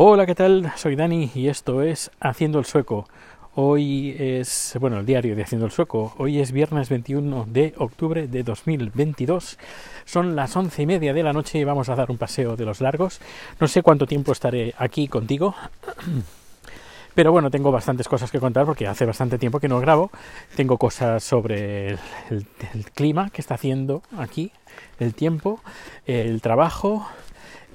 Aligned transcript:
Hola, 0.00 0.26
¿qué 0.26 0.36
tal? 0.36 0.72
Soy 0.76 0.94
Dani 0.94 1.28
y 1.34 1.48
esto 1.48 1.82
es 1.82 2.12
Haciendo 2.20 2.60
el 2.60 2.66
Sueco. 2.66 3.08
Hoy 3.56 4.14
es, 4.16 4.76
bueno, 4.78 5.00
el 5.00 5.06
diario 5.06 5.34
de 5.34 5.42
Haciendo 5.42 5.66
el 5.66 5.72
Sueco. 5.72 6.14
Hoy 6.18 6.38
es 6.38 6.52
viernes 6.52 6.88
21 6.88 7.46
de 7.48 7.74
octubre 7.78 8.28
de 8.28 8.44
2022. 8.44 9.58
Son 10.04 10.36
las 10.36 10.54
once 10.54 10.82
y 10.82 10.86
media 10.86 11.12
de 11.12 11.24
la 11.24 11.32
noche 11.32 11.58
y 11.58 11.64
vamos 11.64 11.88
a 11.88 11.96
dar 11.96 12.12
un 12.12 12.16
paseo 12.16 12.54
de 12.54 12.64
los 12.64 12.80
largos. 12.80 13.20
No 13.58 13.66
sé 13.66 13.82
cuánto 13.82 14.06
tiempo 14.06 14.30
estaré 14.30 14.72
aquí 14.78 15.08
contigo. 15.08 15.56
Pero 17.16 17.32
bueno, 17.32 17.50
tengo 17.50 17.72
bastantes 17.72 18.06
cosas 18.06 18.30
que 18.30 18.38
contar 18.38 18.66
porque 18.66 18.86
hace 18.86 19.04
bastante 19.04 19.36
tiempo 19.36 19.58
que 19.58 19.66
no 19.66 19.80
grabo. 19.80 20.12
Tengo 20.54 20.78
cosas 20.78 21.24
sobre 21.24 21.88
el, 21.88 22.46
el 22.72 22.84
clima 22.94 23.30
que 23.30 23.40
está 23.40 23.54
haciendo 23.54 24.04
aquí, 24.16 24.52
el 25.00 25.12
tiempo, 25.14 25.58
el 26.06 26.40
trabajo, 26.40 27.04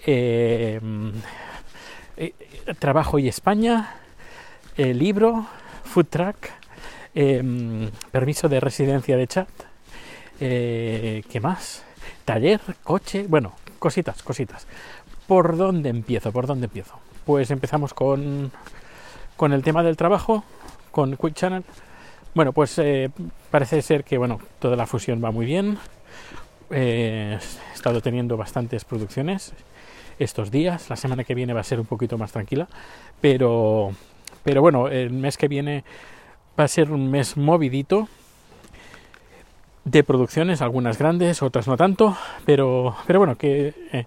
eh, 0.06 0.80
eh, 2.18 2.34
trabajo 2.80 3.20
y 3.20 3.28
España, 3.28 3.96
el 4.78 5.00
libro, 5.00 5.48
food 5.84 6.08
track, 6.08 6.52
eh, 7.16 7.90
permiso 8.12 8.50
de 8.50 8.60
residencia 8.60 9.18
de 9.18 9.28
chat, 9.28 9.50
eh, 10.40 11.24
¿qué 11.30 11.40
más? 11.40 11.84
Taller, 12.26 12.60
coche, 12.84 13.26
bueno, 13.28 13.54
cositas, 13.80 14.24
cositas. 14.24 14.68
¿Por 15.28 15.58
dónde 15.58 15.90
empiezo? 15.90 16.32
¿Por 16.32 16.48
dónde 16.48 16.66
empiezo? 16.66 17.00
Pues 17.26 17.52
empezamos 17.52 17.94
con, 17.94 18.52
con 19.38 19.54
el 19.54 19.64
tema 19.64 19.84
del 19.84 19.96
trabajo, 19.96 20.44
con 20.92 21.16
Quick 21.16 21.34
Channel. 21.34 21.64
Bueno, 22.34 22.52
pues 22.52 22.78
eh, 22.80 23.10
parece 23.52 23.82
ser 23.82 24.04
que 24.04 24.18
bueno, 24.18 24.40
toda 24.60 24.76
la 24.76 24.88
fusión 24.88 25.24
va 25.24 25.32
muy 25.32 25.46
bien. 25.46 25.78
Eh, 26.72 27.38
he 27.40 27.74
estado 27.74 28.02
teniendo 28.02 28.36
bastantes 28.38 28.84
producciones 28.86 29.54
estos 30.24 30.52
días. 30.52 30.90
La 30.90 30.96
semana 30.96 31.24
que 31.24 31.36
viene 31.36 31.54
va 31.54 31.62
a 31.62 31.64
ser 31.64 31.80
un 31.80 31.86
poquito 31.86 32.18
más 32.18 32.32
tranquila, 32.32 32.68
pero, 33.22 33.92
pero 34.44 34.62
bueno, 34.62 34.88
el 34.88 35.12
mes 35.12 35.38
que 35.38 35.48
viene 35.48 35.84
va 36.60 36.66
a 36.66 36.68
ser 36.68 36.92
un 36.92 37.10
mes 37.10 37.38
movidito 37.38 38.08
de 39.86 40.04
producciones, 40.04 40.62
algunas 40.62 40.98
grandes, 40.98 41.42
otras 41.42 41.68
no 41.68 41.76
tanto, 41.76 42.18
pero, 42.46 42.96
pero 43.06 43.20
bueno, 43.20 43.38
que 43.38 43.74
eh, 43.92 44.06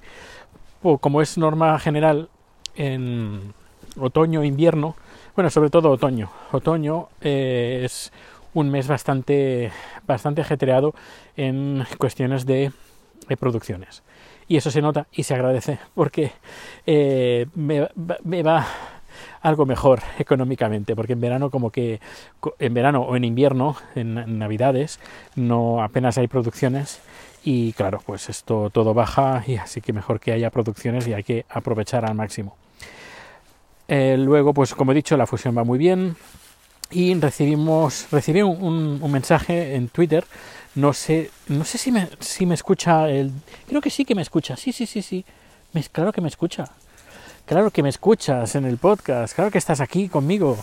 como 1.00 1.20
es 1.20 1.36
norma 1.36 1.78
general 1.78 2.28
en 2.76 3.52
otoño, 3.98 4.42
invierno, 4.42 4.96
bueno, 5.34 5.50
sobre 5.50 5.70
todo 5.70 5.90
otoño, 5.90 6.30
otoño 6.52 7.08
eh, 7.20 7.82
es 7.84 8.12
un 8.54 8.70
mes 8.70 8.88
bastante, 8.88 9.70
bastante 10.06 10.40
ajetreado 10.40 10.94
en 11.36 11.84
cuestiones 11.98 12.46
de, 12.46 12.72
de 13.28 13.36
producciones 13.36 14.02
y 14.48 14.56
eso 14.56 14.70
se 14.70 14.80
nota 14.80 15.06
y 15.12 15.22
se 15.22 15.34
agradece 15.34 15.78
porque 15.94 16.32
eh, 16.86 17.46
me, 17.54 18.42
va 18.42 18.66
algo 19.42 19.66
mejor 19.66 20.00
económicamente 20.18 20.94
porque 20.94 21.14
en 21.14 21.20
verano 21.20 21.50
como 21.50 21.70
que 21.70 22.00
en 22.58 22.74
verano 22.74 23.02
o 23.02 23.16
en 23.16 23.24
invierno 23.24 23.76
en, 23.94 24.38
navidades 24.38 25.00
no 25.34 25.82
apenas 25.82 26.18
hay 26.18 26.28
producciones 26.28 27.00
y 27.44 27.72
claro 27.72 28.00
pues 28.04 28.28
esto 28.28 28.70
todo 28.70 28.94
baja 28.94 29.42
y 29.46 29.56
así 29.56 29.80
que 29.80 29.92
mejor 29.92 30.20
que 30.20 30.32
haya 30.32 30.50
producciones 30.50 31.06
y 31.08 31.12
hay 31.12 31.22
que 31.22 31.46
aprovechar 31.48 32.04
al 32.04 32.14
máximo. 32.14 32.56
Eh, 33.88 34.16
luego 34.18 34.52
pues 34.52 34.74
como 34.74 34.92
he 34.92 34.94
dicho 34.94 35.16
la 35.16 35.26
fusión 35.26 35.56
va 35.56 35.64
muy 35.64 35.78
bien 35.78 36.16
y 36.90 37.14
recibimos 37.14 38.08
recibí 38.10 38.42
un, 38.42 38.98
un 39.00 39.12
mensaje 39.12 39.74
en 39.74 39.88
Twitter 39.88 40.24
no 40.76 40.92
sé, 40.92 41.30
no 41.48 41.64
sé 41.64 41.78
si 41.78 41.90
me, 41.90 42.08
si 42.20 42.44
me 42.46 42.54
escucha 42.54 43.08
el... 43.08 43.32
Creo 43.66 43.80
que 43.80 43.90
sí 43.90 44.04
que 44.04 44.14
me 44.14 44.22
escucha. 44.22 44.56
Sí, 44.56 44.72
sí, 44.72 44.86
sí, 44.86 45.02
sí. 45.02 45.24
Claro 45.90 46.12
que 46.12 46.20
me 46.20 46.28
escucha. 46.28 46.68
Claro 47.46 47.70
que 47.70 47.82
me 47.82 47.88
escuchas 47.88 48.54
en 48.54 48.66
el 48.66 48.76
podcast. 48.76 49.34
Claro 49.34 49.50
que 49.50 49.58
estás 49.58 49.80
aquí 49.80 50.08
conmigo. 50.08 50.56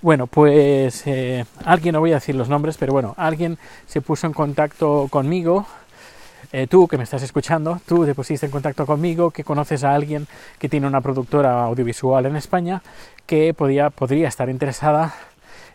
Bueno, 0.00 0.26
pues 0.26 1.06
eh, 1.06 1.44
alguien, 1.64 1.92
no 1.92 2.00
voy 2.00 2.10
a 2.10 2.16
decir 2.16 2.34
los 2.34 2.48
nombres, 2.48 2.76
pero 2.76 2.92
bueno, 2.92 3.14
alguien 3.16 3.56
se 3.86 4.00
puso 4.00 4.26
en 4.26 4.32
contacto 4.32 5.06
conmigo. 5.08 5.64
Eh, 6.52 6.66
tú 6.66 6.88
que 6.88 6.98
me 6.98 7.04
estás 7.04 7.22
escuchando, 7.22 7.80
tú 7.86 8.04
te 8.04 8.16
pusiste 8.16 8.46
en 8.46 8.52
contacto 8.52 8.84
conmigo, 8.84 9.30
que 9.30 9.44
conoces 9.44 9.84
a 9.84 9.94
alguien 9.94 10.26
que 10.58 10.68
tiene 10.68 10.88
una 10.88 11.00
productora 11.00 11.62
audiovisual 11.64 12.26
en 12.26 12.34
España 12.34 12.82
que 13.26 13.54
podía, 13.54 13.90
podría 13.90 14.26
estar 14.26 14.50
interesada 14.50 15.14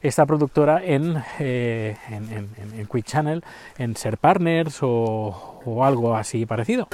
esta 0.01 0.25
productora 0.25 0.83
en, 0.83 1.23
eh, 1.39 1.97
en, 2.09 2.31
en, 2.31 2.79
en, 2.79 2.87
Quick 2.87 3.05
Channel, 3.05 3.43
en 3.77 3.95
ser 3.95 4.17
partners 4.17 4.79
o, 4.81 5.61
o 5.65 5.83
algo 5.83 6.15
así 6.15 6.45
parecido. 6.45 6.87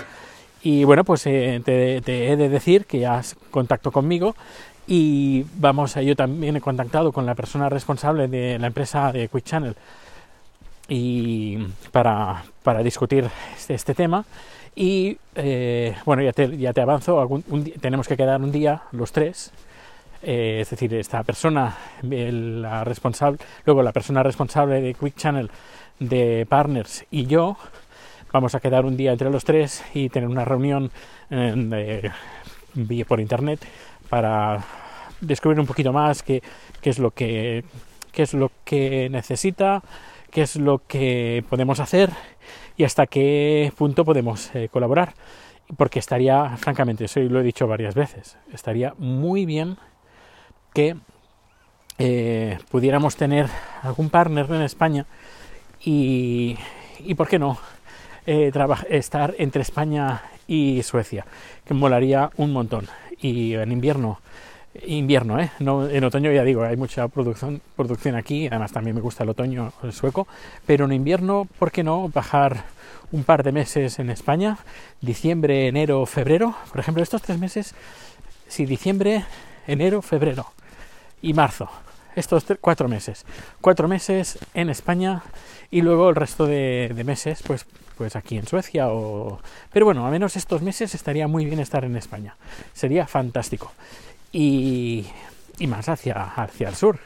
Y 0.64 0.86
bueno, 0.86 1.04
pues 1.04 1.28
eh, 1.28 1.62
te, 1.64 1.98
he 1.98 2.38
de 2.38 2.50
decir 2.50 2.86
que 2.86 3.00
ya 3.00 3.18
has 3.18 3.36
contacto 3.52 3.92
conmigo 3.92 4.36
y 4.88 5.46
vamos, 5.58 5.96
yo 5.96 6.16
también 6.16 6.56
he 6.56 6.62
contactado 6.62 7.12
con 7.12 7.26
la 7.26 7.36
persona 7.36 7.68
responsable 7.68 8.30
de 8.30 8.58
la 8.60 8.68
empresa 8.68 9.12
de 9.12 9.28
Quick 9.28 9.44
Channel 9.44 9.76
y 10.88 11.68
para, 11.92 12.44
para 12.64 12.82
discutir 12.82 13.30
este, 13.56 13.74
este, 13.74 13.94
tema. 13.94 14.24
Y 14.74 15.18
eh, 15.36 15.96
bueno, 16.06 16.24
ya 16.24 16.32
te, 16.32 16.58
ya 16.58 16.72
te 16.72 16.82
avanzo, 16.82 17.44
tenemos 17.82 18.08
que 18.08 18.18
quedar 18.18 18.42
un 18.42 18.52
día 18.52 18.84
los 18.94 19.12
tres 19.12 19.52
eh, 20.24 20.60
es 20.62 20.70
decir, 20.70 20.94
esta 20.94 21.24
persona, 21.24 21.76
la 22.02 22.84
responsable, 22.84 23.40
luego 23.66 23.84
la 23.84 23.92
persona 23.92 24.24
responsable 24.24 24.82
de 24.82 24.94
Quick 24.94 25.16
Channel, 25.16 25.50
de 26.00 26.46
Partners 26.50 27.06
y 27.12 27.26
yo, 27.26 27.58
vamos 28.32 28.56
a 28.56 28.60
quedar 28.60 28.86
un 28.86 28.98
día 28.98 29.12
entre 29.12 29.30
los 29.30 29.44
tres 29.44 29.84
y 29.94 30.10
tener 30.10 30.30
una 30.30 30.46
reunión 30.46 30.92
eh, 31.30 32.10
por 33.08 33.20
internet 33.20 33.60
para 34.10 34.64
descubrir 35.22 35.60
un 35.60 35.68
poquito 35.68 35.94
más 35.94 36.24
qué, 36.24 36.42
qué 36.82 36.90
es 36.90 37.00
lo 37.00 37.12
que 37.12 37.64
qué 38.14 38.22
es 38.22 38.34
lo 38.34 38.52
que 38.64 39.10
necesita, 39.10 39.84
qué 40.32 40.44
es 40.44 40.56
lo 40.56 40.82
que 40.88 41.44
podemos 41.50 41.82
hacer 41.82 42.12
y 42.78 42.86
hasta 42.86 43.08
qué 43.08 43.74
punto 43.76 44.06
podemos 44.06 44.56
eh, 44.56 44.70
colaborar. 44.72 45.14
Porque 45.78 46.00
estaría, 46.00 46.56
francamente, 46.58 47.06
eso 47.06 47.20
lo 47.22 47.40
he 47.40 47.44
dicho 47.44 47.68
varias 47.68 47.96
veces, 47.96 48.38
estaría 48.54 48.94
muy 48.98 49.46
bien 49.46 49.78
que 50.74 50.96
eh, 51.98 52.58
pudiéramos 52.70 53.16
tener 53.16 53.48
algún 53.82 54.10
partner 54.10 54.48
en 54.50 54.62
España 54.64 55.06
y, 55.84 56.58
y 57.00 57.14
¿por 57.16 57.28
qué 57.28 57.40
no? 57.40 57.58
Eh, 58.26 58.52
estar 58.90 59.36
entre 59.38 59.62
España 59.62 60.24
y 60.48 60.82
Suecia, 60.84 61.26
que 61.66 61.74
molaría 61.74 62.32
un 62.38 62.54
montón. 62.54 62.88
Y 63.22 63.54
en 63.54 63.72
invierno, 63.72 64.20
invierno, 64.86 65.40
¿eh? 65.40 65.52
No, 65.60 65.88
en 65.88 66.04
otoño 66.04 66.32
ya 66.32 66.44
digo, 66.44 66.64
hay 66.64 66.78
mucha 66.78 67.08
producción, 67.08 67.62
producción 67.76 68.16
aquí, 68.16 68.48
además 68.48 68.72
también 68.72 68.96
me 68.96 69.02
gusta 69.02 69.24
el 69.24 69.30
otoño 69.30 69.74
el 69.84 69.94
sueco, 69.94 70.28
pero 70.66 70.86
en 70.86 70.94
invierno, 70.94 71.48
¿por 71.60 71.72
qué 71.72 71.84
no 71.84 72.10
bajar 72.10 72.64
un 73.12 73.24
par 73.24 73.44
de 73.44 73.52
meses 73.52 74.00
en 74.00 74.10
España? 74.10 74.58
Diciembre, 75.02 75.68
enero, 75.68 76.06
febrero, 76.06 76.56
por 76.72 76.80
ejemplo, 76.80 77.04
estos 77.04 77.22
tres 77.22 77.38
meses, 77.38 77.76
si 78.48 78.66
diciembre, 78.66 79.26
enero, 79.68 80.02
febrero, 80.02 80.48
y 81.24 81.34
marzo. 81.34 81.68
Estos 82.16 82.46
cuatro 82.62 82.88
meses. 82.88 83.26
Cuatro 83.60 83.88
meses 83.88 84.38
en 84.54 84.70
España 84.70 85.24
y 85.72 85.82
luego 85.82 86.10
el 86.10 86.16
resto 86.16 86.46
de, 86.46 86.94
meses, 87.04 87.42
pues, 87.42 87.66
pues 87.98 88.16
aquí 88.16 88.38
en 88.38 88.46
Suecia. 88.46 88.90
O... 88.90 89.40
Pero 89.72 89.86
bueno, 89.86 90.06
a 90.06 90.12
menos 90.12 90.36
estos 90.36 90.62
meses 90.62 90.94
estaría 90.94 91.28
muy 91.28 91.46
bien 91.46 91.60
estar 91.60 91.84
en 91.86 91.96
España. 91.96 92.36
Sería 92.74 93.08
fantástico. 93.08 93.72
Y, 94.32 95.08
y 95.58 95.66
más 95.66 95.90
hacia, 95.90 96.22
hacia 96.36 96.70
el 96.70 96.76
sur, 96.76 97.00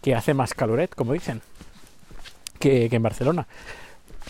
que 0.00 0.14
hace 0.14 0.34
más 0.34 0.54
caloret, 0.54 0.94
como 0.94 1.14
dicen, 1.14 1.40
que, 2.60 2.88
que 2.88 2.96
en 2.96 3.02
Barcelona. 3.02 3.48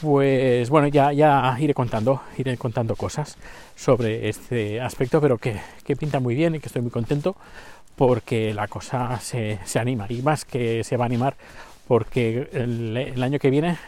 Pues 0.01 0.71
bueno, 0.71 0.89
ya, 0.89 1.13
ya 1.13 1.55
iré 1.61 1.75
contando, 1.75 2.23
iré 2.39 2.57
contando 2.57 2.97
cosas 2.97 3.37
sobre 3.77 4.31
este 4.31 4.81
aspecto, 4.81 5.21
pero 5.21 5.37
que, 5.37 5.61
que 5.85 5.97
pinta 5.97 6.19
muy 6.19 6.35
bien 6.35 6.55
y 6.55 6.61
que 6.61 6.67
estoy 6.67 6.81
muy 6.81 6.91
contento 6.91 7.37
porque 8.03 8.53
la 8.53 8.67
cosa 8.67 9.21
se, 9.21 9.61
se, 9.65 9.79
anima 9.79 10.07
y 10.09 10.23
más 10.23 10.45
que 10.45 10.83
se 10.83 10.97
va 10.97 11.05
a 11.05 11.07
animar 11.07 11.37
porque 11.87 12.49
el, 12.53 12.97
el, 12.97 13.23
año 13.23 13.39
que 13.39 13.49
viene 13.49 13.79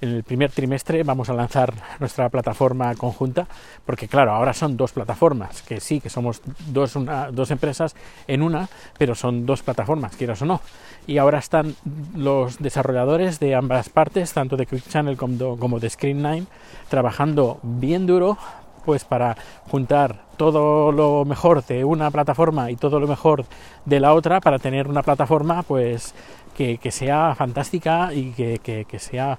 en 0.00 0.08
el 0.08 0.24
primer 0.24 0.50
trimestre 0.50 1.04
vamos 1.04 1.30
a 1.30 1.34
lanzar 1.34 1.72
nuestra 2.00 2.28
plataforma 2.28 2.92
conjunta 2.96 3.46
porque 3.86 4.08
claro 4.08 4.32
ahora 4.32 4.52
son 4.52 4.76
dos 4.76 4.90
plataformas 4.90 5.62
que 5.62 5.78
sí 5.78 6.00
que 6.00 6.10
somos 6.10 6.42
dos, 6.72 6.96
una, 6.96 7.30
dos 7.30 7.52
empresas 7.52 7.94
en 8.26 8.42
una 8.42 8.68
pero 8.98 9.14
son 9.14 9.46
dos 9.46 9.62
plataformas 9.62 10.16
quieras 10.16 10.42
o 10.42 10.46
no. 10.46 10.60
Y 11.06 11.18
ahora 11.18 11.38
están 11.38 11.76
los 12.16 12.58
desarrolladores 12.58 13.38
de 13.38 13.54
ambas 13.54 13.90
partes 13.90 14.32
tanto 14.32 14.56
de 14.56 14.66
Quick 14.66 14.88
Channel 14.88 15.16
como, 15.16 15.56
como 15.56 15.78
de 15.78 15.86
Screen9 15.86 16.46
trabajando 16.88 17.60
bien 17.62 18.08
duro 18.08 18.38
pues 18.84 19.04
para 19.04 19.36
juntar 19.70 20.24
todo 20.36 20.92
lo 20.92 21.24
mejor 21.24 21.64
de 21.64 21.84
una 21.84 22.10
plataforma 22.10 22.70
y 22.70 22.76
todo 22.76 23.00
lo 23.00 23.06
mejor 23.06 23.44
de 23.84 24.00
la 24.00 24.14
otra 24.14 24.40
para 24.40 24.58
tener 24.58 24.88
una 24.88 25.02
plataforma 25.02 25.62
pues 25.62 26.14
que, 26.56 26.78
que 26.78 26.90
sea 26.90 27.34
fantástica 27.34 28.12
y 28.12 28.32
que, 28.32 28.58
que, 28.58 28.84
que, 28.84 28.98
sea, 28.98 29.38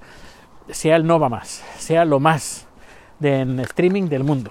sea 0.70 0.96
el 0.96 1.06
Nova 1.06 1.28
más, 1.28 1.62
sea 1.78 2.04
lo 2.04 2.20
más 2.20 2.66
de 3.18 3.40
en 3.40 3.60
streaming 3.60 4.08
del 4.08 4.24
mundo. 4.24 4.50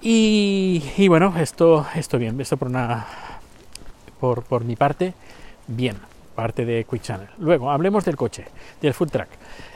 Y, 0.00 0.84
y 0.96 1.08
bueno, 1.08 1.34
esto, 1.38 1.86
esto 1.94 2.18
bien, 2.18 2.40
esto 2.40 2.56
por 2.56 2.68
una 2.68 3.06
por, 4.20 4.42
por 4.42 4.64
mi 4.64 4.76
parte, 4.76 5.14
bien, 5.66 5.96
parte 6.34 6.64
de 6.64 6.84
Quick 6.84 7.02
Channel. 7.02 7.28
Luego, 7.38 7.70
hablemos 7.70 8.04
del 8.04 8.16
coche, 8.16 8.46
del 8.80 8.94
food 8.94 9.10
truck. 9.10 9.28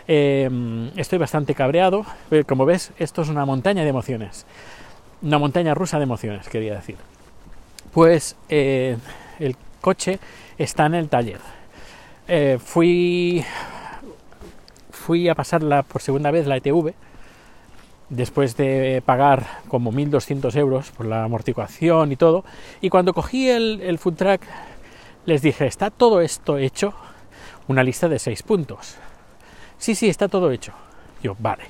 Eh, 0.09 0.91
estoy 0.97 1.19
bastante 1.19 1.55
cabreado, 1.55 2.05
como 2.47 2.67
ves, 2.67 2.93
esto 2.99 3.23
es 3.23 3.29
una 3.29 3.45
montaña 3.45 3.83
de 3.83 3.89
emociones, 3.89 4.47
una 5.23 5.39
montaña 5.39 5.75
rusa 5.75 5.99
de 5.99 6.05
emociones, 6.05 6.49
quería 6.49 6.75
decir. 6.75 6.97
Pues 7.93 8.37
eh, 8.49 8.97
el 9.39 9.57
coche 9.81 10.19
está 10.59 10.87
en 10.87 10.95
el 10.95 11.09
taller. 11.09 11.41
Eh, 12.29 12.59
fui, 12.63 13.45
fui 14.91 15.29
a 15.29 15.35
pasarla 15.35 15.83
por 15.83 16.01
segunda 16.01 16.31
vez 16.31 16.47
la 16.47 16.57
ETV, 16.57 16.95
después 18.09 18.57
de 18.57 19.03
pagar 19.05 19.47
como 19.69 19.93
1.200 19.93 20.57
euros 20.57 20.91
por 20.91 21.07
la 21.07 21.25
amortiguación 21.25 22.13
y 22.13 22.17
todo. 22.17 22.45
Y 22.81 22.91
cuando 22.91 23.15
cogí 23.15 23.49
el, 23.49 23.81
el 23.83 23.99
food 23.99 24.15
truck, 24.15 24.43
les 25.27 25.43
dije, 25.43 25.67
¿está 25.67 25.91
todo 25.91 26.21
esto 26.21 26.59
hecho? 26.59 26.95
Una 27.69 27.83
lista 27.83 28.09
de 28.09 28.19
seis 28.19 28.43
puntos. 28.43 28.97
Sí, 29.81 29.95
sí, 29.95 30.09
está 30.09 30.29
todo 30.29 30.53
hecho. 30.53 30.73
Yo, 31.23 31.35
vale. 31.39 31.65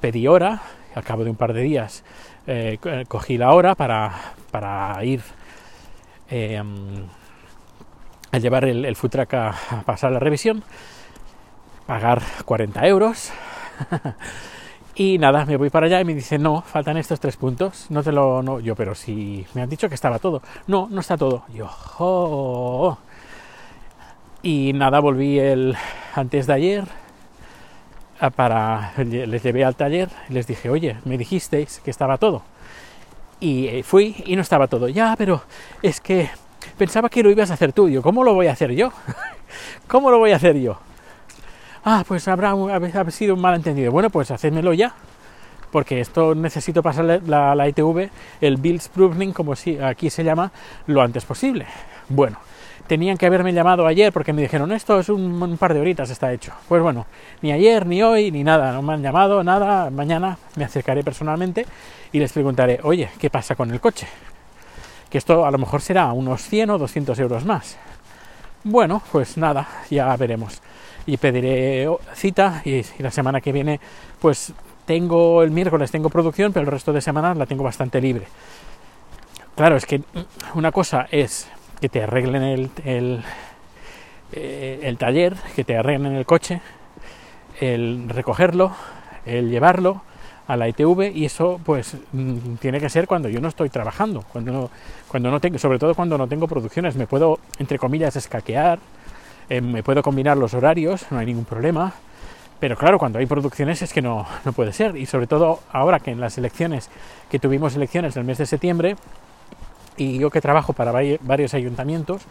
Pedí 0.00 0.28
hora, 0.28 0.62
al 0.94 1.02
cabo 1.02 1.24
de 1.24 1.30
un 1.30 1.36
par 1.36 1.52
de 1.54 1.62
días 1.62 2.04
eh, 2.46 2.78
cogí 3.08 3.36
la 3.36 3.52
hora 3.52 3.74
para, 3.74 4.34
para 4.50 5.02
ir 5.04 5.22
eh, 6.30 6.62
a 8.30 8.38
llevar 8.38 8.66
el, 8.66 8.84
el 8.84 8.94
food 8.94 9.10
truck 9.10 9.34
a, 9.34 9.54
pasar 9.84 10.12
la 10.12 10.18
revisión, 10.18 10.62
pagar 11.86 12.22
40 12.44 12.86
euros. 12.86 13.32
Y 15.00 15.16
nada, 15.16 15.44
me 15.46 15.56
voy 15.56 15.70
para 15.70 15.86
allá 15.86 16.00
y 16.00 16.04
me 16.04 16.12
dice, 16.12 16.38
no, 16.38 16.60
faltan 16.60 16.96
estos 16.96 17.20
tres 17.20 17.36
puntos. 17.36 17.86
No 17.88 18.02
te 18.02 18.10
lo. 18.10 18.42
No. 18.42 18.58
Yo, 18.58 18.74
pero 18.74 18.96
si 18.96 19.46
me 19.54 19.62
han 19.62 19.68
dicho 19.68 19.88
que 19.88 19.94
estaba 19.94 20.18
todo. 20.18 20.42
No, 20.66 20.88
no 20.90 21.00
está 21.00 21.16
todo. 21.16 21.44
Yo, 21.54 21.70
oh. 22.00 22.98
Y 24.42 24.72
nada, 24.72 24.98
volví 24.98 25.38
el 25.38 25.76
antes 26.18 26.46
de 26.46 26.52
ayer 26.52 26.84
para. 28.34 28.92
Les 28.96 29.42
llevé 29.42 29.64
al 29.64 29.76
taller 29.76 30.08
y 30.28 30.32
les 30.34 30.46
dije, 30.46 30.70
oye, 30.70 30.96
me 31.04 31.16
dijisteis 31.16 31.80
que 31.84 31.90
estaba 31.90 32.18
todo. 32.18 32.42
Y 33.40 33.66
eh, 33.68 33.82
fui 33.82 34.22
y 34.26 34.34
no 34.34 34.42
estaba 34.42 34.66
todo. 34.66 34.88
Ya, 34.88 35.14
pero 35.16 35.42
es 35.82 36.00
que 36.00 36.30
pensaba 36.76 37.08
que 37.08 37.22
lo 37.22 37.30
ibas 37.30 37.50
a 37.50 37.54
hacer 37.54 37.72
tú. 37.72 37.88
Yo, 37.88 38.02
¿cómo 38.02 38.24
lo 38.24 38.34
voy 38.34 38.48
a 38.48 38.52
hacer 38.52 38.72
yo? 38.72 38.92
¿Cómo 39.86 40.10
lo 40.10 40.18
voy 40.18 40.32
a 40.32 40.36
hacer 40.36 40.58
yo? 40.58 40.78
ah, 41.84 42.04
pues 42.06 42.28
habrá 42.28 42.52
ha 42.52 43.10
sido 43.10 43.34
un 43.34 43.40
malentendido. 43.40 43.90
Bueno, 43.90 44.10
pues 44.10 44.30
hacedmelo 44.30 44.74
ya, 44.74 44.94
porque 45.70 46.00
esto 46.00 46.34
necesito 46.34 46.82
pasarle 46.82 47.20
la, 47.24 47.54
la 47.54 47.68
ITV, 47.68 48.10
el 48.40 48.56
Bills 48.56 48.88
Proving, 48.88 49.32
como 49.32 49.56
si 49.56 49.78
aquí 49.78 50.10
se 50.10 50.22
llama, 50.22 50.52
lo 50.86 51.00
antes 51.00 51.24
posible. 51.24 51.66
Bueno, 52.08 52.38
tenían 52.88 53.18
que 53.18 53.26
haberme 53.26 53.52
llamado 53.52 53.86
ayer 53.86 54.12
porque 54.12 54.32
me 54.32 54.42
dijeron 54.42 54.72
esto 54.72 54.98
es 54.98 55.08
un, 55.10 55.56
par 55.58 55.74
de 55.74 55.80
horitas 55.80 56.10
está 56.10 56.32
hecho. 56.32 56.52
Pues 56.68 56.82
bueno, 56.82 57.06
ni 57.42 57.52
ayer, 57.52 57.86
ni 57.86 58.02
hoy, 58.02 58.32
ni 58.32 58.42
nada, 58.42 58.72
no 58.72 58.82
me 58.82 58.94
han 58.94 59.02
llamado, 59.02 59.44
nada. 59.44 59.90
Mañana 59.90 60.38
me 60.56 60.64
acercaré 60.64 61.04
personalmente 61.04 61.66
y 62.10 62.18
les 62.18 62.32
preguntaré, 62.32 62.80
oye, 62.82 63.10
¿qué 63.20 63.30
pasa 63.30 63.54
con 63.54 63.70
el 63.70 63.80
coche? 63.80 64.08
Que 65.08 65.18
esto 65.18 65.46
a 65.46 65.50
lo 65.50 65.58
mejor 65.58 65.82
será 65.82 66.12
unos 66.12 66.42
100 66.42 66.70
o 66.70 66.78
200 66.78 67.18
euros 67.20 67.44
más. 67.44 67.76
Bueno, 68.64 69.02
pues 69.12 69.36
nada, 69.36 69.68
ya 69.90 70.16
veremos 70.16 70.60
y 71.06 71.16
pediré 71.16 71.88
cita 72.14 72.60
y, 72.64 72.80
y, 72.80 72.84
la 72.98 73.10
semana 73.10 73.40
que 73.40 73.50
viene 73.50 73.80
pues 74.20 74.52
tengo 74.84 75.42
el 75.42 75.50
miércoles 75.50 75.90
tengo 75.90 76.10
producción 76.10 76.52
pero 76.52 76.66
el 76.66 76.70
resto 76.70 76.92
de 76.92 77.00
semana 77.00 77.34
la 77.34 77.46
tengo 77.46 77.64
bastante 77.64 77.98
libre 77.98 78.26
claro 79.56 79.76
es 79.76 79.86
que 79.86 80.02
una 80.54 80.70
cosa 80.70 81.08
es 81.10 81.48
que 81.80 81.88
te 81.88 82.02
arreglen 82.02 82.42
el, 82.42 82.70
el, 82.84 83.24
eh, 84.32 84.80
el 84.82 84.98
taller 84.98 85.34
que 85.54 85.64
te 85.64 85.76
arreglen 85.76 86.14
el 86.14 86.26
coche 86.26 86.60
el 87.60 88.08
recogerlo 88.08 88.72
el 89.26 89.50
llevarlo 89.50 90.02
a 90.46 90.56
la 90.56 90.68
ITV 90.68 91.12
y 91.14 91.26
eso 91.26 91.60
pues 91.64 91.96
mm, 92.12 92.54
tiene 92.56 92.80
que 92.80 92.88
ser 92.88 93.06
cuando 93.06 93.28
yo 93.28 93.40
no 93.40 93.48
estoy 93.48 93.68
trabajando 93.68 94.24
cuando 94.32 94.52
no, 94.52 94.70
cuando 95.08 95.30
no 95.30 95.40
tengo 95.40 95.58
sobre 95.58 95.78
todo 95.78 95.94
cuando 95.94 96.16
no 96.16 96.26
tengo 96.26 96.48
producciones. 96.48 96.96
Me 96.96 97.06
puedo 97.06 97.38
entre 97.58 97.78
comillas 97.78 98.16
escaquear 98.16 98.78
eh, 99.50 99.62
me 99.62 99.82
puedo 99.82 100.02
combinar 100.02 100.36
los 100.36 100.52
horarios, 100.52 101.06
no 101.10 101.18
hay 101.18 101.26
ningún 101.26 101.46
problema, 101.46 101.94
pero 102.60 102.76
claro, 102.76 102.98
cuando 102.98 103.18
hay 103.18 103.24
producciones 103.24 103.80
es 103.80 103.94
que 103.94 104.02
no, 104.02 104.26
no 104.44 104.52
puede 104.52 104.74
ser, 104.74 104.94
y 104.96 105.06
sobre 105.06 105.26
todo 105.26 105.60
ahora 105.72 106.00
que 106.00 106.10
en 106.10 106.20
las 106.20 106.36
elecciones, 106.36 106.90
que 107.30 107.38
tuvimos 107.38 107.74
elecciones 107.74 108.14
el 108.16 108.24
mes 108.24 108.36
de 108.36 108.44
septiembre, 108.44 108.96
y 109.98 110.18
yo 110.18 110.30
que 110.30 110.40
trabajo 110.40 110.72
para 110.72 110.92
varios 111.20 111.54
ayuntamientos, 111.54 112.22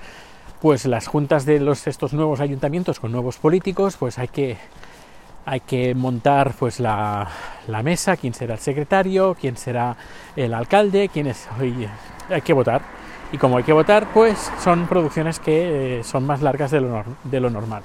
pues 0.62 0.86
las 0.86 1.08
juntas 1.08 1.46
de 1.46 1.58
estos 1.86 2.14
nuevos 2.14 2.40
ayuntamientos 2.40 3.00
con 3.00 3.12
nuevos 3.12 3.38
políticos, 3.38 3.98
pues 3.98 4.18
hay 4.18 4.30
que, 4.30 4.58
hay 5.46 5.60
que 5.60 5.94
montar 5.94 6.54
pues 6.58 6.80
la, 6.80 7.28
la, 7.68 7.84
mesa, 7.84 8.18
quién 8.18 8.34
será 8.34 8.56
el 8.56 8.60
secretario, 8.60 9.36
quién 9.40 9.58
será 9.58 9.96
el 10.36 10.54
alcalde, 10.54 11.10
quién 11.10 11.28
es, 11.28 11.48
hay 12.30 12.42
que 12.42 12.54
votar 12.54 12.82
y 13.32 13.38
como 13.38 13.58
hay 13.58 13.64
que 13.64 13.74
votar, 13.74 14.08
pues 14.14 14.52
son 14.64 14.88
producciones 14.88 15.40
que 15.40 16.00
eh, 16.00 16.04
son 16.04 16.26
más 16.26 16.42
largas 16.42 16.72
de 16.72 16.82
lo, 16.82 17.04
de 17.24 17.40
lo, 17.40 17.50
normal. 17.50 17.84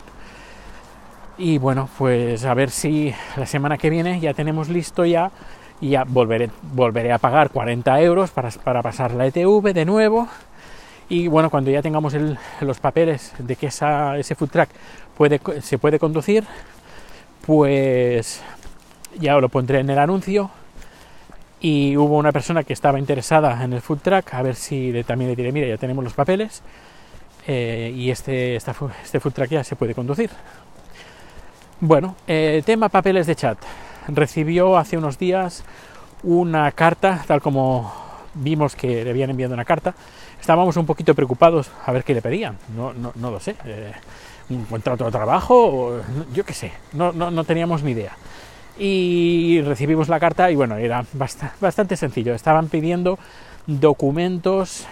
Y 1.37 1.58
bueno, 1.58 1.88
pues 1.99 2.44
a 2.44 2.55
ver 2.55 2.70
si 2.70 3.12
la 3.37 3.46
semana 3.46 3.76
que 3.76 3.90
viene 3.90 4.20
ya 4.20 4.34
tenemos 4.34 4.69
listo 4.69 5.05
ya 5.05 5.31
y 5.82 5.90
ya 5.90 6.05
volveré, 6.05 6.49
volveré 6.62 7.12
a 7.12 7.19
pagar 7.19 7.50
40 7.50 8.00
euros 8.02 8.31
para, 8.31 8.50
para 8.50 8.82
pasar 8.82 9.12
la 9.14 9.26
ETV 9.26 9.75
de 9.75 9.84
nuevo. 9.84 10.29
Y 11.08 11.26
bueno, 11.26 11.50
cuando 11.50 11.73
ya 11.73 11.82
tengamos 11.82 12.14
el, 12.14 12.38
los 12.61 12.79
papeles 12.79 13.34
de 13.37 13.56
que 13.56 13.67
ese 13.67 14.34
food 14.37 14.49
truck 14.49 14.69
puede, 15.19 15.40
se 15.61 15.79
puede 15.79 15.99
conducir, 15.99 16.44
pues 17.44 18.40
ya 19.19 19.34
lo 19.38 19.49
pondré 19.49 19.81
en 19.81 19.90
el 19.90 19.99
anuncio 19.99 20.52
y 21.61 21.96
hubo 21.96 22.17
una 22.17 22.31
persona 22.31 22.62
que 22.62 22.73
estaba 22.73 23.00
interesada 23.00 23.62
en 23.64 23.73
el 23.73 23.81
food 23.81 23.99
truck, 24.02 24.34
a 24.34 24.43
ver 24.43 24.55
si 24.55 24.93
le, 24.93 25.02
también 25.02 25.31
le 25.31 25.37
diré, 25.37 25.50
mira, 25.50 25.67
ya 25.67 25.79
tenemos 25.79 26.05
los 26.05 26.14
papeles 26.14 26.62
eh, 27.49 27.93
y 27.94 28.08
este, 28.08 28.55
esta, 28.55 28.73
este 29.02 29.19
food 29.19 29.32
truck 29.32 29.49
ya 29.49 29.64
se 29.64 29.75
puede 29.75 29.96
conducir. 29.96 30.31
Bueno, 31.81 32.14
eh, 32.29 32.62
tema 32.64 32.88
papeles 32.88 33.26
de 33.26 33.34
chat. 33.34 33.58
Recibió 34.08 34.76
hace 34.76 34.96
unos 34.96 35.19
días 35.19 35.64
una 36.22 36.70
carta, 36.72 37.25
tal 37.26 37.40
como 37.40 37.93
vimos 38.34 38.76
que 38.76 39.04
le 39.04 39.10
habían 39.10 39.31
enviado 39.31 39.54
una 39.54 39.64
carta. 39.64 39.94
Estábamos 40.40 40.76
un 40.76 40.86
poquito 40.86 41.15
preocupados 41.15 41.70
a 41.84 41.93
ver 41.93 42.05
qué 42.05 42.15
le 42.15 42.22
pedían, 42.22 42.58
no, 42.76 42.93
no, 42.93 43.12
no 43.15 43.31
lo 43.31 43.41
sé. 43.41 43.56
Eh, 43.65 43.93
un 44.50 44.65
contrato 44.65 45.05
de 45.05 45.10
trabajo, 45.10 45.55
o, 45.55 46.00
yo 46.34 46.44
qué 46.44 46.53
sé, 46.53 46.72
no, 46.93 47.12
no, 47.12 47.31
no 47.31 47.44
teníamos 47.44 47.82
ni 47.82 47.93
idea 47.93 48.17
y 48.79 49.60
recibimos 49.62 50.08
la 50.08 50.19
carta 50.19 50.50
y 50.50 50.56
bueno, 50.56 50.76
era 50.76 51.05
bastante 51.60 51.96
sencillo. 51.96 52.34
Estaban 52.34 52.69
pidiendo 52.69 53.19
documentos 53.67 54.86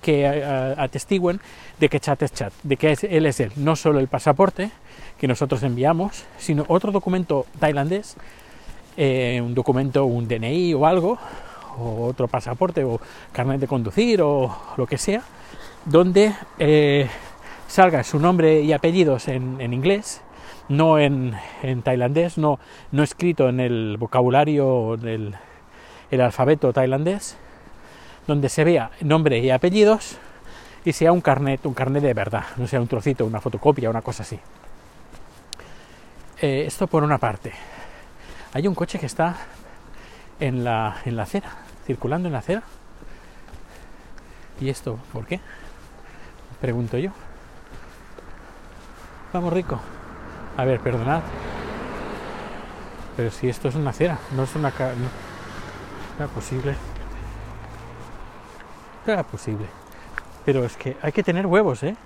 que 0.00 0.24
uh, 0.24 0.80
atestiguen 0.80 1.40
de 1.78 1.88
que 1.88 2.00
chat 2.00 2.22
es 2.22 2.32
chat, 2.32 2.52
de 2.62 2.76
que 2.76 2.96
él 3.02 3.26
es 3.26 3.40
él, 3.40 3.52
no 3.56 3.76
solo 3.76 3.98
el 3.98 4.08
pasaporte 4.08 4.70
que 5.18 5.28
nosotros 5.28 5.62
enviamos, 5.62 6.24
sino 6.38 6.64
otro 6.68 6.92
documento 6.92 7.46
tailandés, 7.58 8.16
eh, 8.96 9.40
un 9.42 9.54
documento, 9.54 10.04
un 10.04 10.26
DNI 10.28 10.74
o 10.74 10.86
algo, 10.86 11.18
o 11.78 12.06
otro 12.06 12.28
pasaporte 12.28 12.84
o 12.84 13.00
carnet 13.32 13.60
de 13.60 13.66
conducir 13.66 14.22
o 14.22 14.54
lo 14.76 14.86
que 14.86 14.98
sea, 14.98 15.22
donde 15.84 16.34
eh, 16.58 17.08
salga 17.66 18.04
su 18.04 18.18
nombre 18.18 18.60
y 18.60 18.72
apellidos 18.72 19.28
en, 19.28 19.60
inglés 19.72 20.20
no 20.68 20.98
en, 20.98 21.34
en 21.62 21.82
tailandés, 21.82 22.38
no, 22.38 22.58
no, 22.92 23.02
escrito 23.02 23.48
en 23.48 23.60
el 23.60 23.96
vocabulario 23.98 24.96
del 24.96 25.34
el 26.12 26.20
alfabeto 26.20 26.72
tailandés, 26.72 27.36
donde 28.26 28.48
se 28.48 28.64
vea 28.64 28.90
nombre 29.00 29.38
y 29.38 29.50
apellidos 29.50 30.18
y 30.84 30.92
sea 30.92 31.10
un 31.10 31.20
carnet, 31.20 31.64
un 31.64 31.74
carnet 31.74 32.02
de 32.02 32.14
verdad, 32.14 32.44
no 32.56 32.66
sea 32.66 32.80
un 32.80 32.86
trocito, 32.86 33.24
una 33.24 33.40
fotocopia, 33.40 33.88
una 33.88 34.02
cosa 34.02 34.22
así. 34.22 34.38
Eh, 36.40 36.64
esto 36.66 36.86
por 36.86 37.02
una 37.02 37.18
parte. 37.18 37.52
Hay 38.54 38.68
un 38.68 38.74
coche 38.74 38.98
que 38.98 39.06
está 39.06 39.36
en 40.38 40.62
la, 40.62 40.96
en 41.04 41.16
la 41.16 41.22
acera, 41.22 41.50
circulando 41.86 42.28
en 42.28 42.32
la 42.32 42.40
acera. 42.40 42.62
¿Y 44.60 44.68
esto 44.68 44.98
por 45.12 45.26
qué? 45.26 45.40
Pregunto 46.60 46.98
yo. 46.98 47.10
Vamos, 49.32 49.52
rico. 49.52 49.80
A 50.56 50.64
ver, 50.64 50.80
perdonad. 50.80 51.22
Pero 53.16 53.30
si 53.30 53.48
esto 53.48 53.68
es 53.68 53.74
una 53.74 53.90
acera, 53.90 54.18
no 54.36 54.42
es 54.42 54.54
una... 54.54 54.68
No, 54.68 55.08
era 56.18 56.28
posible. 56.28 56.74
Era 59.06 59.22
posible. 59.22 59.66
Pero 60.44 60.64
es 60.64 60.76
que 60.76 60.96
hay 61.00 61.12
que 61.12 61.22
tener 61.22 61.46
huevos, 61.46 61.82
¿eh? 61.82 61.96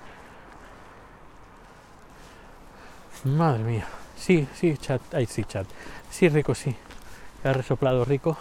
Madre 3.25 3.63
mía. 3.63 3.85
Sí, 4.17 4.47
sí, 4.53 4.77
chat. 4.77 5.01
Ay, 5.13 5.25
sí, 5.25 5.43
chat. 5.43 5.65
Sí, 6.09 6.27
rico, 6.29 6.55
sí. 6.55 6.75
Ha 7.43 7.53
resoplado 7.53 8.03
rico. 8.03 8.37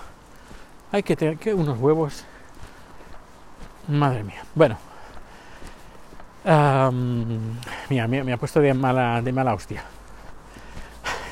Hay 0.92 1.02
que 1.02 1.16
tener 1.16 1.36
que 1.36 1.54
unos 1.54 1.78
huevos. 1.78 2.24
Madre 3.88 4.24
mía. 4.24 4.42
Bueno. 4.54 4.78
mira, 7.88 8.08
me, 8.08 8.32
ha 8.32 8.36
puesto 8.36 8.60
de 8.60 8.74
mala, 8.74 9.20
de 9.22 9.32
mala 9.32 9.54
hostia. 9.54 9.84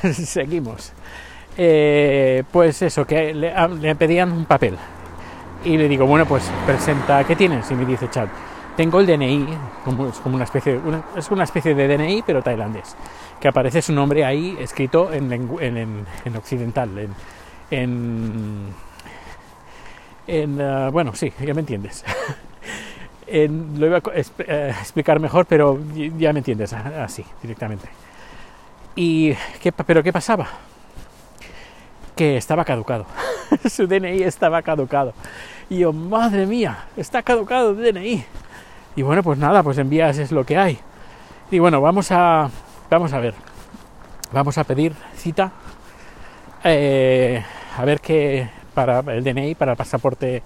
Seguimos. 0.12 0.92
Eh, 1.56 2.42
pues 2.50 2.82
eso, 2.82 3.06
que 3.06 3.32
le, 3.32 3.94
pedían 3.94 4.32
un 4.32 4.44
papel. 4.44 4.76
Y 5.64 5.76
le 5.76 5.88
digo, 5.88 6.06
bueno, 6.06 6.26
pues 6.26 6.44
presenta, 6.66 7.24
¿qué 7.24 7.36
tienes? 7.36 7.70
Y 7.70 7.74
me 7.74 7.86
dice 7.86 8.10
Chad, 8.10 8.28
tengo 8.76 9.00
el 9.00 9.07
DNI, 9.07 9.47
es 10.09 10.19
como 10.19 10.37
una 10.37 10.45
especie, 10.45 10.81
es 11.16 11.31
una 11.31 11.45
especie 11.45 11.75
de 11.75 11.97
DNI, 11.97 12.23
pero 12.26 12.43
tailandés, 12.43 12.97
que 13.40 13.49
aparece 13.49 13.83
su 13.83 13.93
nombre 13.93 14.25
ahí 14.25 14.57
escrito 14.61 15.12
en, 15.12 15.33
en, 15.33 16.37
occidental, 16.37 16.90
en, 17.71 18.75
en, 20.26 20.61
uh, 20.61 20.90
bueno, 20.90 21.14
sí, 21.14 21.33
ya 21.40 21.54
me 21.54 21.61
entiendes. 21.61 22.04
lo 23.28 23.87
iba 23.87 23.99
a 23.99 24.02
eh, 24.16 24.75
explicar 24.81 25.21
mejor, 25.21 25.47
pero 25.47 25.78
ya 26.19 26.33
me 26.33 26.40
entiendes, 26.40 26.73
así, 26.73 27.25
directamente. 27.43 27.88
¿Y 28.97 29.35
qué, 29.61 29.73
pero 29.73 30.02
qué 30.02 30.12
pasaba? 30.12 30.49
Que 32.14 32.37
estaba 32.37 32.64
caducado. 32.64 33.07
Su 33.69 33.87
DNI 33.87 34.23
estaba 34.23 34.62
caducado. 34.62 35.14
Y 35.69 35.78
yo, 35.78 35.93
madre 35.93 36.47
mía, 36.47 36.87
está 36.97 37.23
caducado 37.23 37.71
el 37.71 37.95
DNI. 37.95 38.25
Y 38.96 39.02
bueno, 39.02 39.22
pues 39.22 39.38
nada, 39.38 39.62
pues 39.62 39.78
envías 39.78 40.18
es 40.18 40.30
lo 40.30 40.44
que 40.44 40.56
hay. 40.56 40.78
Y 41.50 41.58
bueno, 41.58 41.80
vamos 41.80 42.10
a, 42.10 42.50
vamos 42.90 43.12
a 43.12 43.20
ver. 43.20 43.34
Vamos 44.32 44.58
a 44.58 44.64
pedir 44.64 44.94
cita. 45.16 45.52
Eh, 46.62 47.42
a 47.76 47.84
ver 47.84 48.00
qué 48.00 48.48
para 48.74 49.00
el 49.00 49.24
DNI, 49.24 49.54
para 49.54 49.72
el 49.72 49.76
pasaporte. 49.76 50.42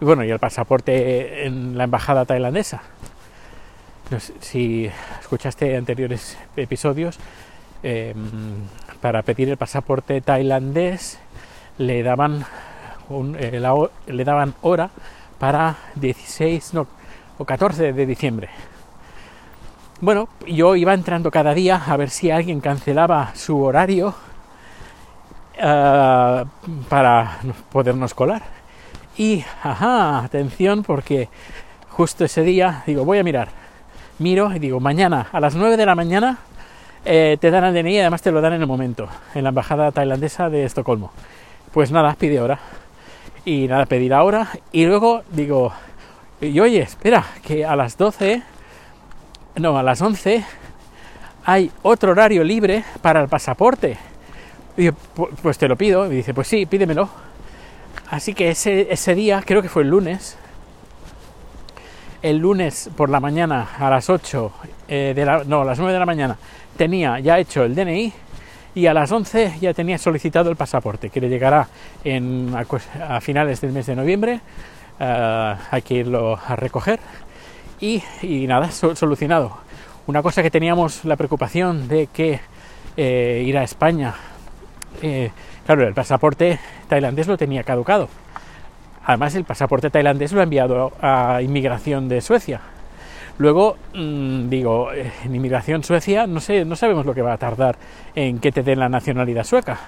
Bueno, 0.00 0.24
y 0.24 0.30
el 0.30 0.38
pasaporte 0.38 1.46
en 1.46 1.76
la 1.76 1.84
embajada 1.84 2.24
tailandesa. 2.24 2.82
si 4.40 4.90
escuchaste 5.20 5.76
anteriores 5.76 6.36
episodios, 6.56 7.18
em, 7.82 8.16
para 9.00 9.22
pedir 9.22 9.48
el 9.50 9.56
pasaporte 9.56 10.20
tailandés 10.20 11.18
le 11.78 12.02
daban 12.02 12.44
eh, 13.38 13.60
le 14.06 14.24
daban 14.24 14.54
hora 14.62 14.90
para 15.38 15.76
16 15.96 16.74
no, 16.74 16.86
o 17.40 17.44
14 17.46 17.94
de 17.94 18.04
diciembre. 18.04 18.50
Bueno, 20.02 20.28
yo 20.46 20.76
iba 20.76 20.92
entrando 20.92 21.30
cada 21.30 21.54
día 21.54 21.80
a 21.86 21.96
ver 21.96 22.10
si 22.10 22.30
alguien 22.30 22.60
cancelaba 22.60 23.32
su 23.34 23.62
horario 23.62 24.14
eh, 25.56 26.44
para 26.88 27.38
podernos 27.72 28.12
colar. 28.12 28.42
Y, 29.16 29.42
ajá, 29.62 30.18
atención, 30.18 30.82
porque 30.82 31.30
justo 31.88 32.26
ese 32.26 32.42
día 32.42 32.82
digo, 32.86 33.06
voy 33.06 33.18
a 33.18 33.24
mirar. 33.24 33.48
Miro 34.18 34.54
y 34.54 34.58
digo, 34.58 34.78
mañana 34.78 35.28
a 35.32 35.40
las 35.40 35.54
9 35.54 35.78
de 35.78 35.86
la 35.86 35.94
mañana 35.94 36.38
eh, 37.06 37.38
te 37.40 37.50
dan 37.50 37.64
el 37.64 37.74
DNI 37.74 37.94
y 37.94 38.00
además 38.00 38.20
te 38.20 38.32
lo 38.32 38.42
dan 38.42 38.52
en 38.52 38.60
el 38.60 38.66
momento, 38.66 39.08
en 39.34 39.44
la 39.44 39.48
embajada 39.48 39.92
tailandesa 39.92 40.50
de 40.50 40.64
Estocolmo. 40.64 41.10
Pues 41.72 41.90
nada, 41.90 42.14
pide 42.18 42.38
ahora. 42.38 42.58
Y 43.46 43.66
nada, 43.66 43.86
pedir 43.86 44.12
ahora. 44.12 44.48
Y 44.72 44.84
luego 44.84 45.22
digo, 45.30 45.72
y 46.40 46.58
oye, 46.60 46.80
espera, 46.80 47.24
que 47.42 47.64
a 47.64 47.76
las 47.76 47.96
12, 47.96 48.42
no, 49.56 49.78
a 49.78 49.82
las 49.82 50.00
11 50.00 50.44
hay 51.44 51.70
otro 51.82 52.12
horario 52.12 52.44
libre 52.44 52.84
para 53.02 53.20
el 53.20 53.28
pasaporte. 53.28 53.96
Y 54.76 54.84
yo, 54.84 54.92
pues 55.42 55.58
te 55.58 55.68
lo 55.68 55.76
pido. 55.76 56.10
Y 56.10 56.16
dice, 56.16 56.34
pues 56.34 56.48
sí, 56.48 56.66
pídemelo. 56.66 57.08
Así 58.10 58.34
que 58.34 58.50
ese, 58.50 59.14
día, 59.14 59.42
creo 59.44 59.62
que 59.62 59.68
fue 59.68 59.82
el 59.82 59.88
lunes, 59.88 60.36
el 62.22 62.38
lunes 62.38 62.90
por 62.96 63.08
la 63.08 63.20
mañana 63.20 63.68
a 63.78 63.88
las 63.88 64.10
8, 64.10 64.52
eh, 64.88 65.12
de 65.14 65.24
la, 65.24 65.44
no, 65.44 65.60
a 65.60 65.64
las 65.64 65.78
9 65.78 65.92
de 65.92 65.98
la 65.98 66.06
mañana, 66.06 66.36
tenía 66.76 67.20
ya 67.20 67.38
hecho 67.38 67.62
el 67.62 67.74
DNI 67.74 68.12
y 68.74 68.86
a 68.86 68.94
las 68.94 69.10
11 69.12 69.58
ya 69.60 69.74
tenía 69.74 69.98
solicitado 69.98 70.50
el 70.50 70.56
pasaporte, 70.56 71.10
que 71.10 71.20
le 71.20 71.28
llegará 71.28 71.68
en, 72.02 72.52
a, 72.54 73.20
finales 73.20 73.60
del 73.60 73.72
mes 73.72 73.86
de 73.86 73.96
noviembre. 73.96 74.40
Eh, 75.00 75.56
hay 75.70 75.82
que 75.82 75.94
irlo 75.94 76.38
a 76.46 76.54
recoger 76.56 77.00
y, 77.80 78.02
nada, 78.46 78.70
solucionado. 78.70 79.58
Una 80.06 80.22
cosa 80.22 80.42
que 80.42 80.50
teníamos 80.50 81.04
la 81.04 81.16
preocupación 81.16 81.88
de 81.88 82.08
que 82.08 82.40
eh, 82.96 83.42
ir 83.46 83.56
a 83.56 83.64
España, 83.64 84.14
eh, 85.02 85.30
claro, 85.64 85.86
el 85.86 85.94
pasaporte 85.94 86.58
tailandés 86.88 87.26
lo 87.26 87.38
tenía 87.38 87.64
caducado. 87.64 88.08
Además, 89.04 89.34
el 89.34 89.44
pasaporte 89.44 89.90
tailandés 89.90 90.32
lo 90.32 90.40
ha 90.40 90.44
enviado 90.44 90.92
a 91.00 91.40
inmigración 91.42 92.08
de 92.08 92.20
Suecia 92.20 92.60
Luego, 93.40 93.78
mm, 93.94 94.50
digo, 94.50 94.92
eh, 94.92 95.10
en 95.24 95.34
inmigración 95.34 95.82
Suecia 95.82 96.26
no 96.26 96.40
sé, 96.40 96.66
no 96.66 96.76
sabemos 96.76 97.06
lo 97.06 97.14
que 97.14 97.22
va 97.22 97.32
a 97.32 97.38
tardar 97.38 97.76
en 98.14 98.38
que 98.38 98.52
te 98.52 98.62
den 98.62 98.78
la 98.78 98.90
nacionalidad 98.90 99.44
sueca. 99.44 99.78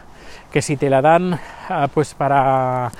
Que 0.50 0.62
si 0.62 0.78
te 0.78 0.88
la 0.88 1.02
dan 1.02 1.38
ah, 1.68 1.86
pues 1.92 2.14
para 2.14 2.90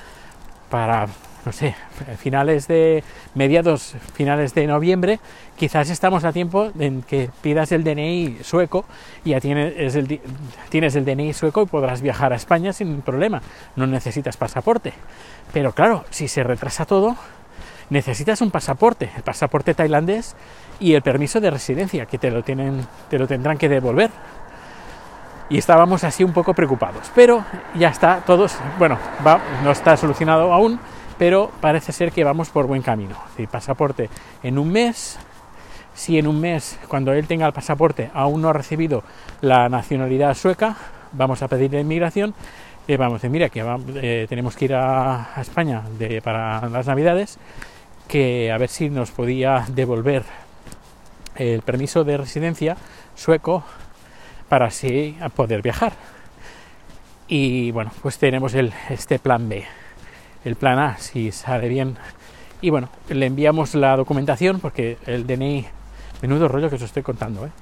para 0.69 1.07
no 1.45 1.53
sé, 1.53 1.75
finales 2.19 2.69
de 2.69 3.03
mediados 3.35 3.95
finales 4.15 4.55
de 4.55 4.67
noviembre, 4.67 5.21
quizás 5.57 5.91
estamos 5.91 6.25
a 6.25 6.33
tiempo 6.33 6.71
en 6.79 7.03
que 7.03 7.31
pidas 7.41 7.73
el 7.73 7.85
DNI 7.85 8.39
sueco 8.43 8.85
y 9.25 9.31
ya 9.31 9.41
tienes 9.41 9.97
el, 9.97 11.05
DNI 11.05 11.33
sueco 11.33 11.63
y 11.63 11.67
podrás 11.67 12.03
viajar 12.03 12.33
a 12.33 12.37
España 12.37 12.73
sin 12.73 13.03
problema, 13.03 13.43
no 13.77 13.87
necesitas 13.87 14.37
pasaporte. 14.37 14.93
Pero 15.53 15.73
claro, 15.73 16.05
si 16.11 16.29
se 16.29 16.43
retrasa 16.43 16.87
todo, 16.87 17.17
necesitas 17.91 18.41
un 18.41 18.51
pasaporte, 18.51 19.11
el 19.17 19.23
pasaporte 19.23 19.75
tailandés 19.75 20.35
y 20.81 20.95
el 20.95 21.03
permiso 21.03 21.41
de 21.41 21.51
residencia, 21.51 22.07
que 22.07 22.19
te 22.19 22.31
lo, 22.31 22.43
tienen, 22.43 22.87
te 23.11 23.19
lo 23.19 23.27
tendrán 23.27 23.59
que 23.59 23.69
devolver. 23.69 24.11
Y 25.51 25.59
estábamos 25.59 26.03
así 26.03 26.25
un 26.25 26.33
poco 26.33 26.55
preocupados. 26.55 27.13
Pero 27.15 27.45
ya 27.75 27.91
está, 27.91 28.23
todos, 28.25 28.57
bueno, 28.79 28.99
no 29.63 29.71
está 29.71 29.99
solucionado 29.99 30.51
aún, 30.51 30.81
pero 31.19 31.51
parece 31.61 31.93
ser 31.93 32.13
que 32.13 32.25
vamos 32.25 32.51
por 32.51 32.67
buen 32.67 32.83
camino. 32.83 33.17
El 33.39 33.49
pasaporte 33.49 34.09
en 34.43 34.59
un 34.59 34.71
mes, 34.71 35.19
si 35.95 36.19
en 36.19 36.27
un 36.27 36.41
mes, 36.41 36.79
cuando 36.89 37.13
él 37.13 37.27
tenga 37.27 37.47
el 37.47 37.53
pasaporte, 37.53 38.11
aún 38.15 38.43
no 38.43 38.49
ha 38.49 38.53
recibido 38.53 39.03
la 39.41 39.69
nacionalidad 39.69 40.35
sueca, 40.35 40.77
vamos 41.13 41.43
a 41.43 41.49
pedirle 41.49 41.81
inmigración. 41.81 42.35
y 42.87 42.97
vamos 42.97 43.15
a 43.15 43.17
decir, 43.19 43.31
mira, 43.31 43.49
que 43.49 43.65
eh, 43.97 44.27
tenemos 44.29 44.57
que 44.57 44.65
ir 44.67 44.75
a, 44.75 45.35
España 45.41 45.83
para 46.23 46.69
las 46.69 46.87
Navidades 46.87 47.39
que 48.09 48.51
a 48.53 48.59
ver 48.59 48.69
si 48.69 48.91
nos 48.91 49.11
podía 49.11 49.65
devolver 49.69 50.25
el 51.37 51.63
permiso 51.63 52.05
de 52.05 52.19
residencia 52.19 52.77
sueco 53.15 53.65
para 54.49 54.67
así 54.67 55.17
poder 55.35 55.63
viajar. 55.63 55.93
Y 57.29 57.71
bueno, 57.71 57.91
pues 58.03 58.19
tenemos 58.19 58.55
este 58.55 59.19
plan 59.19 59.49
B. 59.49 59.65
El 60.45 60.57
plan 60.57 60.79
A, 60.79 60.99
si 60.99 61.33
sale 61.33 61.69
bien. 61.69 61.97
Y 62.61 62.71
bueno, 62.71 62.89
le 63.09 63.27
enviamos 63.27 63.75
la 63.75 63.97
documentación 63.97 64.61
porque 64.61 64.99
el 65.07 65.27
DNI, 65.27 65.67
menudo 66.23 66.49
rollo 66.49 66.69
que 66.69 66.77
os 66.77 66.83
estoy 66.83 67.03
contando, 67.03 67.47
¿eh? 67.47 67.51